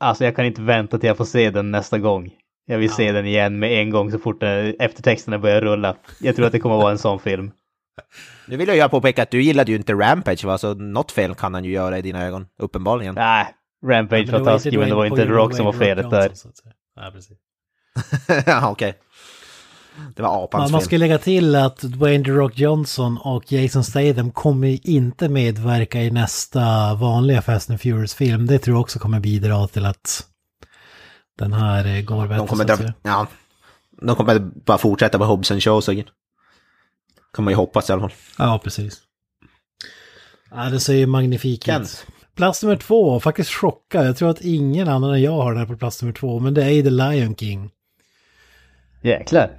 [0.00, 2.30] Alltså jag kan inte vänta till jag får se den nästa gång.
[2.66, 5.96] Jag vill se den igen med en gång så fort eh, eftertexterna börjar rulla.
[6.20, 7.50] Jag tror att det kommer att vara en sån film.
[8.48, 10.58] Nu vill jag påpeka att du gillade ju inte Rampage va?
[10.58, 12.46] Så något fel kan han ju göra i dina ögon.
[12.58, 13.14] Uppenbarligen.
[13.14, 13.46] Nej,
[13.86, 16.32] Rampage var taskig men det var inte Rock som var felet där.
[16.96, 17.38] Ja, precis.
[18.46, 18.94] Ja, okej.
[20.16, 20.86] Det var Man, apans man fel.
[20.86, 26.10] ska lägga till att Dwayne The Rock Johnson och Jason Statham kommer inte medverka i
[26.10, 28.46] nästa vanliga Fast and Furious-film.
[28.46, 30.26] Det tror jag också kommer bidra till att
[31.38, 32.36] den här eh, går bättre.
[32.36, 33.26] De kommer, dra, ja,
[34.02, 36.02] de kommer bara fortsätta på Hobson Show så
[37.32, 38.12] kan man ju hoppas i alla fall.
[38.38, 39.00] Ja, precis.
[40.50, 42.06] Ja, det ser ju magnifik ut.
[42.34, 44.06] Plats nummer två, faktiskt chockad.
[44.06, 46.54] Jag tror att ingen annan än jag har den här på plats nummer två, men
[46.54, 47.70] det är ju The Lion King.
[49.02, 49.50] Jäklar.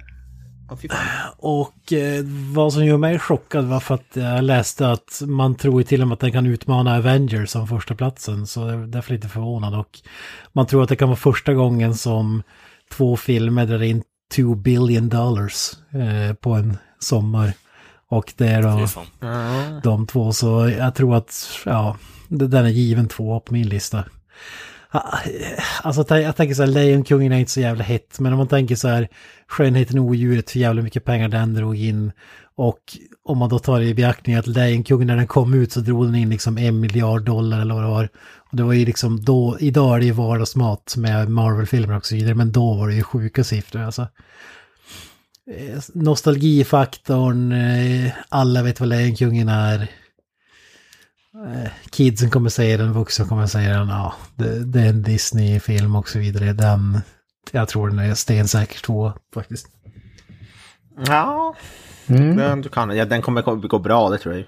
[1.38, 5.80] Och eh, vad som gör mig chockad var för att jag läste att man tror
[5.80, 8.86] ju till och med att den kan utmana Avengers som första platsen Så jag är
[8.86, 9.74] därför lite förvånad.
[9.74, 9.98] Och
[10.52, 12.42] man tror att det kan vara första gången som
[12.92, 14.02] två filmer drar in
[14.36, 17.52] 2 billion dollars eh, på en sommar.
[18.08, 18.68] Och det är då
[19.82, 20.32] de två.
[20.32, 21.96] Så jag tror att, ja,
[22.28, 24.04] det- den är given två på min lista.
[24.92, 25.18] Ah,
[25.82, 28.76] alltså jag tänker så här, Lejonkungen är inte så jävla hett, men om man tänker
[28.76, 29.08] så här,
[29.46, 32.12] Skönheten och odjuret, hur jävla mycket pengar den drog in.
[32.54, 32.78] Och
[33.24, 36.14] om man då tar i beaktning att Lejonkungen när den kom ut så drog den
[36.14, 38.08] in liksom en miljard dollar eller vad det var.
[38.50, 42.14] Och det var ju liksom då, idag är det ju vardagsmat med Marvel-filmer och så
[42.14, 44.02] vidare, men då var det ju sjuka siffror alltså.
[45.50, 49.88] Eh, nostalgifaktorn, eh, alla vet vad Lejonkungen är.
[51.34, 55.96] Eh, Kidsen kommer säga den, vuxna kommer säga den, ja, det, det är en Disney-film
[55.96, 56.52] och så vidare.
[56.52, 57.00] Den,
[57.52, 59.66] jag tror den är stensäker två faktiskt.
[61.06, 61.54] Ja,
[62.08, 62.36] Mm.
[62.36, 64.44] den, du kan, ja, den kommer gå bra, det tror jag.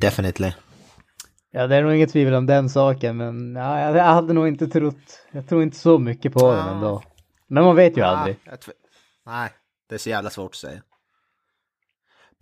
[0.00, 0.52] Definitely.
[1.52, 4.66] Ja, det är nog inget tvivel om den saken, men ja, jag hade nog inte
[4.68, 7.02] trott, jag tror inte så mycket på den ändå.
[7.48, 8.36] Men man vet ju aldrig.
[8.44, 8.72] Ja, jag tv-
[9.26, 9.50] Nej,
[9.88, 10.80] det är så jävla svårt att säga.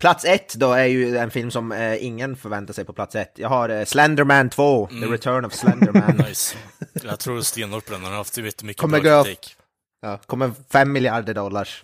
[0.01, 3.31] Plats ett då är ju en film som eh, ingen förväntar sig på plats ett.
[3.35, 6.15] Jag har eh, Slenderman 2, The Return of Slenderman.
[6.27, 6.57] Nice.
[7.03, 8.01] Jag tror stenhårt på den.
[8.01, 9.55] Han har haft jättemycket Kommer bra kritik.
[10.01, 11.83] ja, kommer fem miljarder dollars.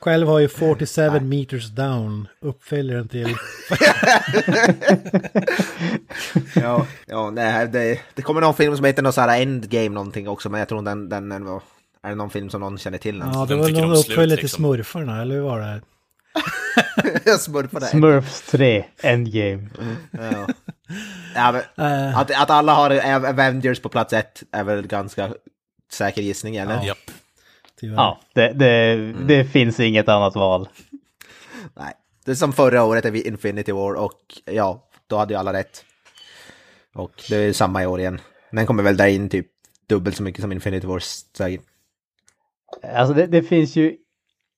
[0.00, 3.28] Själv har ju 47 meters down, uppföljaren till...
[6.54, 10.28] ja, ja nej, det, det kommer någon film som heter någon sån här Endgame någonting
[10.28, 11.62] också, men jag tror den, den, den var...
[12.02, 13.18] Är det någon film som någon känner till?
[13.18, 14.64] Ja, det var någon uppföljare till liksom?
[14.64, 15.80] Smurfarna, eller hur var det?
[17.24, 17.86] Jag smurfar det.
[17.86, 19.68] Smurfs 3, Endgame.
[20.10, 20.46] Ja.
[21.34, 22.90] Ja, men, Eh, att, att alla har
[23.28, 25.34] Avengers på plats ett är väl ganska
[25.92, 26.82] säker gissning, eller?
[26.82, 26.98] Japp.
[27.80, 27.96] tyvärr.
[27.96, 30.68] Ja, det, det, det finns inget annat val.
[31.76, 31.92] Nej.
[32.24, 35.52] Det är som förra året är vi Infinity War och ja, då hade ju alla
[35.52, 35.84] rätt.
[36.94, 38.20] Och det är samma i år igen.
[38.52, 39.46] Den kommer väl dra in typ
[39.88, 41.02] dubbelt så mycket som Infinity War.
[42.94, 43.96] Alltså det, det finns ju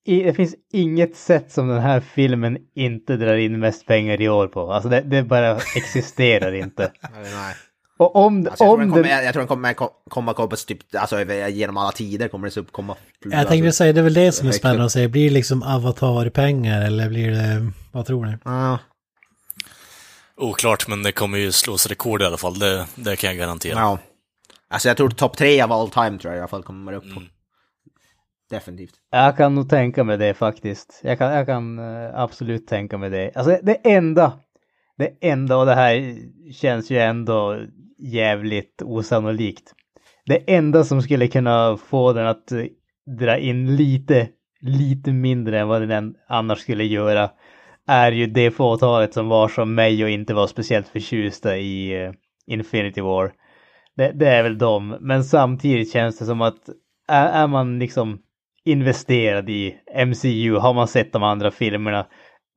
[0.05, 4.29] i, det finns inget sätt som den här filmen inte drar in mest pengar i
[4.29, 4.73] år på.
[4.73, 6.91] Alltså det, det bara existerar inte.
[7.13, 7.55] Nej.
[7.97, 9.23] Och om, Alltså, jag, tror om den kommer, den...
[9.25, 12.59] jag tror den kommer ko- komma komma typ, alltså genom alla tider kommer det så
[12.59, 12.95] uppkomma.
[13.31, 15.07] Jag tänkte säga, det är väl det som är spännande att säga.
[15.09, 17.71] Blir det liksom avatar-pengar eller blir det...
[17.91, 18.37] Vad tror ni?
[18.43, 18.79] Ja.
[20.37, 22.59] Oklart, men det kommer ju slås rekord i alla fall.
[22.59, 23.79] Det, det kan jag garantera.
[23.79, 23.99] ja.
[24.67, 27.03] Alltså jag tror topp tre av all time tror jag i alla fall kommer upp
[27.03, 27.19] på.
[27.19, 27.29] Mm.
[28.53, 28.93] Definitivt.
[29.11, 31.01] Jag kan nog tänka mig det faktiskt.
[31.03, 33.31] Jag kan, jag kan eh, absolut tänka mig det.
[33.35, 34.33] Alltså det enda,
[34.97, 36.15] det enda, och det här
[36.53, 37.59] känns ju ändå
[37.97, 39.73] jävligt osannolikt.
[40.25, 42.65] Det enda som skulle kunna få den att eh,
[43.19, 44.27] dra in lite,
[44.61, 47.29] lite mindre än vad den annars skulle göra
[47.87, 52.11] är ju det fåtalet som var som mig och inte var speciellt förtjusta i eh,
[52.47, 53.33] Infinity War.
[53.95, 56.69] Det, det, är väl dem, men samtidigt känns det som att
[57.07, 58.19] är, är man liksom
[58.65, 62.05] investerad i MCU, har man sett de andra filmerna,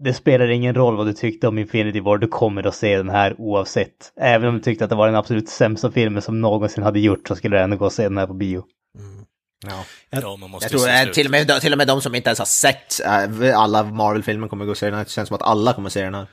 [0.04, 3.10] det spelar ingen roll vad du tyckte om Infinity War, du kommer att se den
[3.10, 4.12] här oavsett.
[4.20, 7.28] Även om du tyckte att det var den absolut sämsta filmen som någonsin hade gjort
[7.28, 8.64] så skulle du ändå gå och se den här på bio.
[8.98, 9.24] Mm.
[9.66, 9.84] Ja.
[10.10, 12.38] Ja, man måste Jag tror till och, med, till och med de som inte ens
[12.38, 15.04] har sett eh, alla Marvel-filmer kommer gå och se den här.
[15.04, 16.26] Det känns som att alla kommer se den här.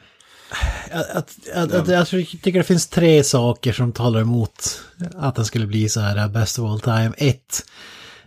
[0.92, 4.82] Att, att, att, att, jag tycker det finns tre saker som talar emot
[5.16, 7.12] att den skulle bli så här uh, best of all time.
[7.18, 7.66] Ett,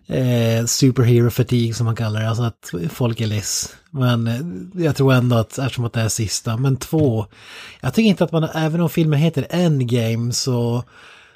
[0.06, 3.74] eh, superhero fatigue som man kallar det, alltså att folk är less.
[3.90, 6.56] Men eh, jag tror ändå att, eftersom att det är sista.
[6.56, 7.26] Men två,
[7.80, 10.84] jag tycker inte att man, även om filmen heter Endgame så,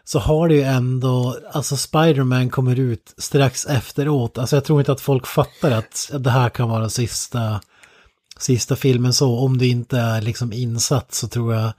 [0.05, 4.39] så har det ju ändå, alltså Spider-Man kommer ut strax efteråt.
[4.39, 7.61] Alltså jag tror inte att folk fattar att det här kan vara sista
[8.43, 11.73] sista filmen så, om du inte är liksom insatt så tror jag,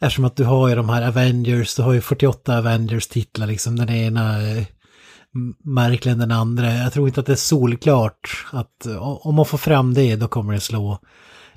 [0.00, 3.90] eftersom att du har ju de här Avengers, du har ju 48 Avengers-titlar liksom, den
[3.90, 4.64] ena eh,
[5.34, 6.74] eh, märkligare än den andra.
[6.74, 10.52] Jag tror inte att det är solklart att om man får fram det då kommer
[10.52, 10.98] det slå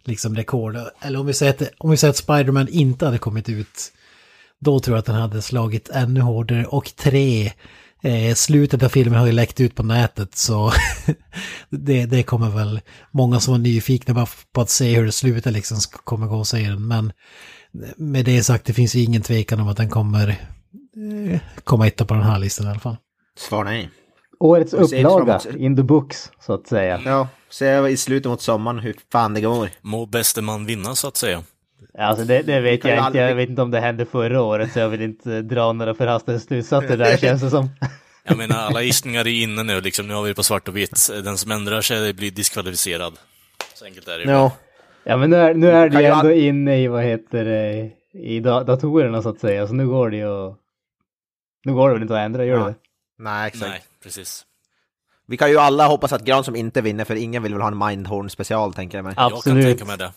[0.03, 0.77] liksom rekord.
[1.01, 3.91] Eller om vi säger att, om vi säger att Spider-Man inte hade kommit ut,
[4.59, 6.65] då tror jag att den hade slagit ännu hårdare.
[6.65, 7.51] Och tre,
[8.05, 10.71] Eh, slutet av filmen har ju läckt ut på nätet så
[11.69, 15.51] det, det kommer väl många som var nyfikna bara på att se hur det slutar
[15.51, 16.87] liksom kommer gå och se den.
[16.87, 17.11] Men
[17.97, 22.05] med det sagt, det finns ju ingen tvekan om att den kommer eh, komma etta
[22.05, 22.97] på den här listan i alla fall.
[23.37, 23.89] Svar nej.
[24.39, 27.01] Årets upplaga, in the books, så att säga.
[27.05, 29.69] Ja, se i slutet mot sommaren hur fan det går.
[29.81, 31.43] Må bäste man vinna, så att säga.
[31.97, 33.17] Alltså det, det vet ju jag inte.
[33.17, 36.39] Jag vet inte om det hände förra året så jag vill inte dra några förhastade
[36.39, 37.69] slutsatser där känns det som.
[38.23, 40.07] Jag menar, alla gissningar är inne nu, liksom.
[40.07, 41.09] Nu har vi på svart och vitt.
[41.23, 43.13] Den som ändrar sig blir diskvalificerad.
[43.73, 44.29] Så enkelt är det ju.
[44.29, 44.51] Ja.
[45.03, 48.39] Ja men nu är, nu är det ju ändå inne i vad heter det, i
[48.39, 49.67] da datorerna så att säga.
[49.67, 50.57] Så nu går det ju att...
[51.65, 52.65] Nu går det väl inte att ändra, gör Ja.
[52.65, 52.75] det?
[53.17, 53.69] Nej, exakt.
[53.69, 54.45] Nej, precis.
[55.27, 57.67] Vi kan ju alla hoppas att Gran som inte vinner, för ingen vill väl ha
[57.67, 59.13] en Mindhorn special, tänker jag mig.
[59.17, 59.65] Jag kan Absolut.
[59.65, 60.11] tänka mig det.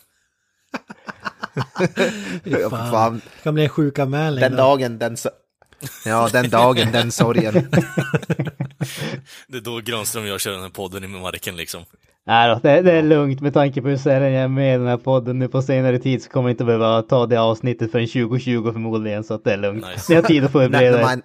[2.70, 2.90] Fan.
[2.90, 3.20] fan.
[3.36, 4.40] Det kan bli en sjukanmälning.
[4.40, 4.56] Den då.
[4.56, 5.28] dagen, den so
[6.04, 7.54] Ja, den dagen, den sorgen.
[9.48, 11.84] Det är då Granström och jag kör den här podden i marken, liksom.
[12.26, 14.78] Nej då, det, det är lugnt med tanke på hur sällan jag är med i
[14.78, 17.92] den här podden nu på senare tid så kommer jag inte behöva ta det avsnittet
[17.92, 19.86] förrän 2020 förmodligen så att det är lugnt.
[19.86, 20.12] Nice.
[20.12, 21.20] Ni har tid att när, förbereda er.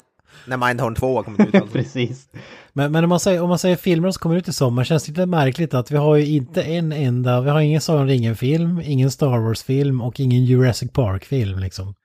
[0.47, 1.55] Mind, när Mindhorn 2 har kommit ut.
[1.55, 1.69] Alltså.
[1.73, 2.29] Precis.
[2.73, 5.03] Men, men om, man säger, om man säger filmer som kommer ut i sommar känns
[5.03, 8.07] det lite märkligt att vi har ju inte en enda, vi har ingen Sagan om
[8.07, 11.95] ringen-film, ingen Star Wars-film och ingen Jurassic Park-film liksom.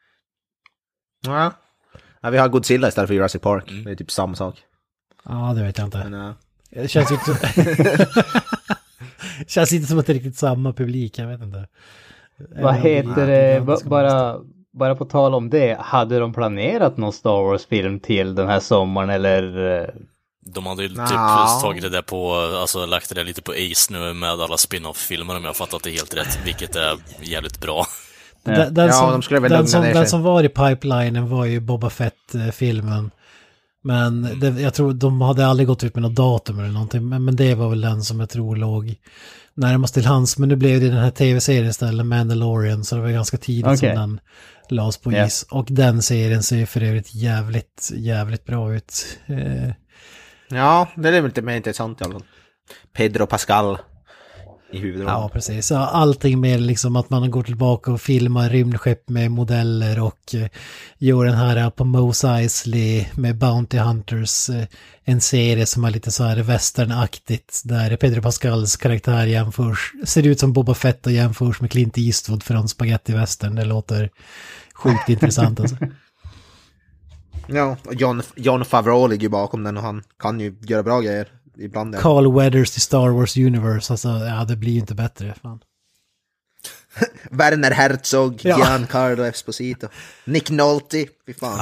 [1.27, 1.53] Ja.
[2.21, 2.31] ja.
[2.31, 3.73] Vi har Godzilla istället för Jurassic Park.
[3.85, 4.57] Det är typ samma sak.
[5.25, 5.99] Ja, det vet jag inte.
[5.99, 6.33] Men, uh,
[6.71, 8.07] Det känns inte...
[9.47, 11.69] känns inte som att det är riktigt samma publik, jag vet inte.
[12.63, 14.41] Vad heter det, bara,
[14.73, 19.11] bara på tal om det, hade de planerat någon Star Wars-film till den här sommaren
[19.11, 19.73] eller?
[19.81, 19.87] eh,
[20.47, 21.47] De hade ju typ Nja.
[21.63, 25.37] tagit det där på, alltså lagt det där lite på Ace nu med alla spin-off-filmer
[25.37, 27.85] om jag har fattat det helt rätt, vilket är jävligt bra.
[28.45, 31.45] Den, den, Ja, som, de skulle väl den, som, den som var i pipelinen var
[31.45, 33.11] ju Boba Fett-filmen.
[33.83, 37.09] Men det, jag tror de hade aldrig gått ut med något datum eller någonting.
[37.09, 38.95] Men, men det var väl den som jag tror låg
[39.55, 40.39] närmast till hands.
[40.39, 42.85] Men nu blev det den här tv-serien istället, Mandalorian.
[42.85, 43.77] Så det var ganska tidigt Okej.
[43.79, 44.21] som den
[44.73, 45.27] lades på Ja.
[45.27, 45.47] is.
[45.51, 49.19] Och den serien ser för övrigt jävligt, jävligt bra ut.
[49.27, 49.71] Eh,
[50.49, 52.25] ja, det är väl lite mer intressant i alla fall.
[52.93, 53.79] Pedro Pascal
[54.73, 55.15] i huvudrollen.
[55.15, 55.67] Ja, precis.
[55.67, 60.49] Så allting med liksom att man går tillbaka och filmar rymdskepp med modeller och eh,
[60.99, 64.51] gör den här eh, på Mos Eisley med Bounty Hunters.
[64.51, 64.65] Eh,
[65.05, 70.41] en serie som är lite så här westernaktigt där Pedro Pascals karaktär jämförs, ser ut
[70.41, 73.55] som Boba Fett och jämförs med Clint Eastwood från Spaghetti Western.
[73.55, 74.11] Det låter
[74.79, 75.77] sjukt intressant alltså.
[77.51, 81.01] Ja, och John, John Favreau ligger ju bakom den och han kan ju göra bra
[81.01, 81.95] grejer ibland.
[81.95, 81.99] Ja.
[82.01, 85.35] Carl Weathers till Star Wars Universe, alltså ja det blir ju inte bättre.
[85.43, 85.61] Fan.
[87.31, 88.59] Werner Herzog, Ja.
[88.59, 89.89] Giancarlo Esposito,
[90.25, 91.59] Nick Nolte, fy fan.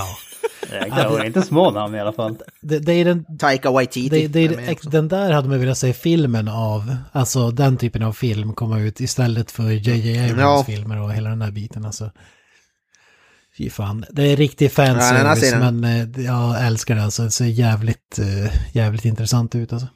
[0.70, 2.36] Det var inte små namn i alla fall.
[2.60, 4.28] Det, det är den Taika Waititi.
[4.28, 8.12] Det, det, är den där hade man velat se filmen av, alltså den typen av
[8.12, 10.18] film komma ut istället för J.J.
[10.24, 10.64] Abrams Ja.
[10.66, 12.10] filmer och hela den där biten alltså.
[13.58, 15.80] Fy fan, det är riktig Ja, den här fanservice scenen.
[15.80, 19.88] men eh, jag älskar det alltså, det ser jävligt, eh, jävligt intressant ut alltså.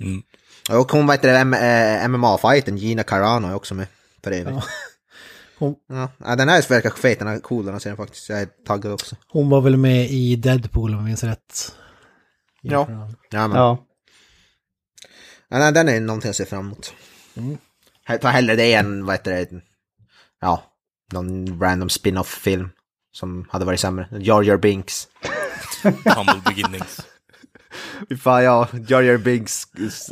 [0.00, 0.22] Mm.
[0.70, 3.86] Och hon, vad heter det, M- eh, MMA-fighten, Gina Carano är också med
[4.24, 4.54] för övrigt.
[4.54, 4.62] Ja.
[5.58, 6.10] Hon, Ja.
[6.18, 8.28] Ja, den här verkar fet, den är cool den här serien faktiskt.
[8.28, 9.16] Jag är taggad också.
[9.28, 11.74] hon var väl med i Deadpool om jag minns rätt.
[12.62, 12.86] Ja.
[13.30, 13.84] Ja, men, Ja.
[15.50, 15.58] ja.
[15.58, 16.94] nej, den är någonting jag ser fram emot.
[18.20, 19.60] Ta hellre det än, vad heter det,
[20.40, 20.62] ja,
[21.12, 22.68] någon random spin-off-film
[23.12, 24.08] som hade varit sämre.
[24.20, 25.08] Jar Jar Binks.
[25.82, 27.00] Humble beginnings.
[28.08, 29.66] Fy fan, ja, Jar Jar Binks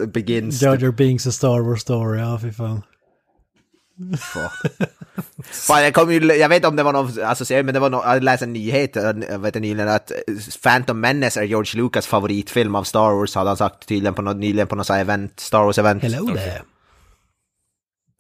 [0.06, 0.62] begins.
[0.62, 2.82] Jar Jar Binks och Star Wars Story, ja fy fan.
[5.44, 7.90] Fan, jag, kom ju, jag vet inte om det var någon associerad, men det var
[7.90, 10.12] någon, jag läste en nyhet jag vet inte, nyligen att
[10.62, 14.36] Phantom Menace är George Lucas favoritfilm av Star Wars, hade han sagt tydligen på något,
[14.36, 16.02] nyligen på något event, Star Wars-event.
[16.02, 16.62] Hello there.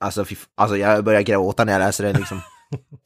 [0.00, 2.40] Alltså, fy, alltså jag börjar gråta när jag läser det liksom.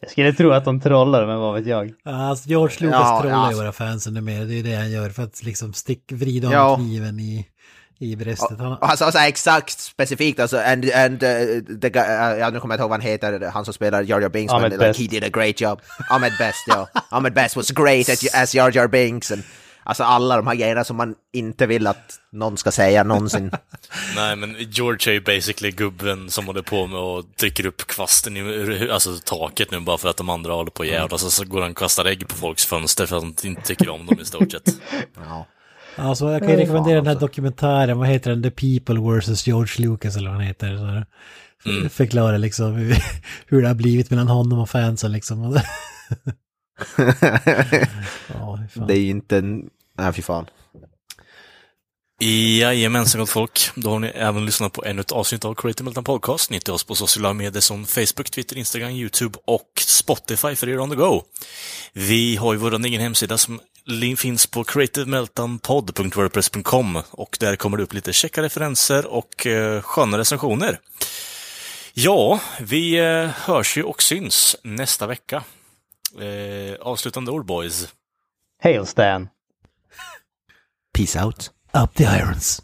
[0.00, 1.92] Jag skulle tro att de trollar, men vad vet jag.
[2.04, 4.44] Ja, Alltså George Lucas Ja, trollar ju våra fans ännu mer.
[4.44, 6.76] Det är det han gör för att liksom stick, vrida om Ja.
[6.76, 7.46] kniven i,
[7.98, 8.58] i bröstet.
[8.80, 12.60] Han, sa så här exakt specifikt alltså, and, and uh, the guy, uh, ja, nu
[12.60, 14.88] kommer jag inte ihåg vad han heter, han som spelar Jar Jar Binks, Ahmed men
[14.88, 15.80] like, he did a great job.
[16.10, 16.88] Ahmed Best, ja.
[17.10, 19.32] Ahmed Best was great at, as Jar Jar Binks.
[19.32, 19.42] And,
[19.84, 23.50] alltså alla de här grejerna som man inte vill att någon ska säga någonsin.
[24.16, 28.36] Nej, men George är ju basically gubben som håller på med och trycker upp kvasten
[28.36, 31.24] i alltså, taket nu bara för att de andra håller på att jävlas.
[31.24, 33.88] Och så går han och kastar ägg på folks fönster för att han inte tycker
[33.88, 34.68] om dem i stort sett.
[35.16, 35.46] Ja.
[35.96, 37.26] alltså, jag kan ju rekommendera den här alltså.
[37.26, 38.42] dokumentären, vad heter den?
[38.42, 39.46] The People vs.
[39.46, 40.76] George Lucas eller vad han heter.
[40.76, 41.04] Så.
[41.70, 41.90] Mm.
[41.90, 42.96] Förklara liksom hur,
[43.46, 45.60] hur det har blivit mellan honom och fansen liksom.
[48.28, 49.70] ja, det är ju inte en...
[49.98, 50.46] Nej, fy fan.
[52.20, 53.70] Jajamensan gott folk.
[53.74, 56.50] Då har ni även lyssnat på ännu ett avsnitt av Creative Meltdown Podcast.
[56.50, 60.78] Ni hittar oss på sociala medier som Facebook, Twitter, Instagram, YouTube och Spotify för er
[60.78, 61.22] on the go.
[61.92, 63.60] Vi har ju vår egen hemsida som
[64.16, 70.78] finns på creativemeltdownpod.wordpress.com och där kommer det upp lite checka referenser och eh, sköna recensioner.
[71.94, 75.44] Ja, vi eh, hörs ju och syns nästa vecka.
[76.20, 77.88] Eh, avslutande ord boys.
[78.62, 79.28] Hail Stan!
[80.94, 81.50] Peace out.
[81.74, 82.62] Up the irons.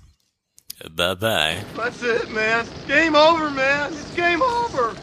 [0.89, 1.59] Bye bye.
[1.77, 2.65] That's it, man.
[2.87, 3.93] Game over, man.
[3.93, 4.95] It's game over.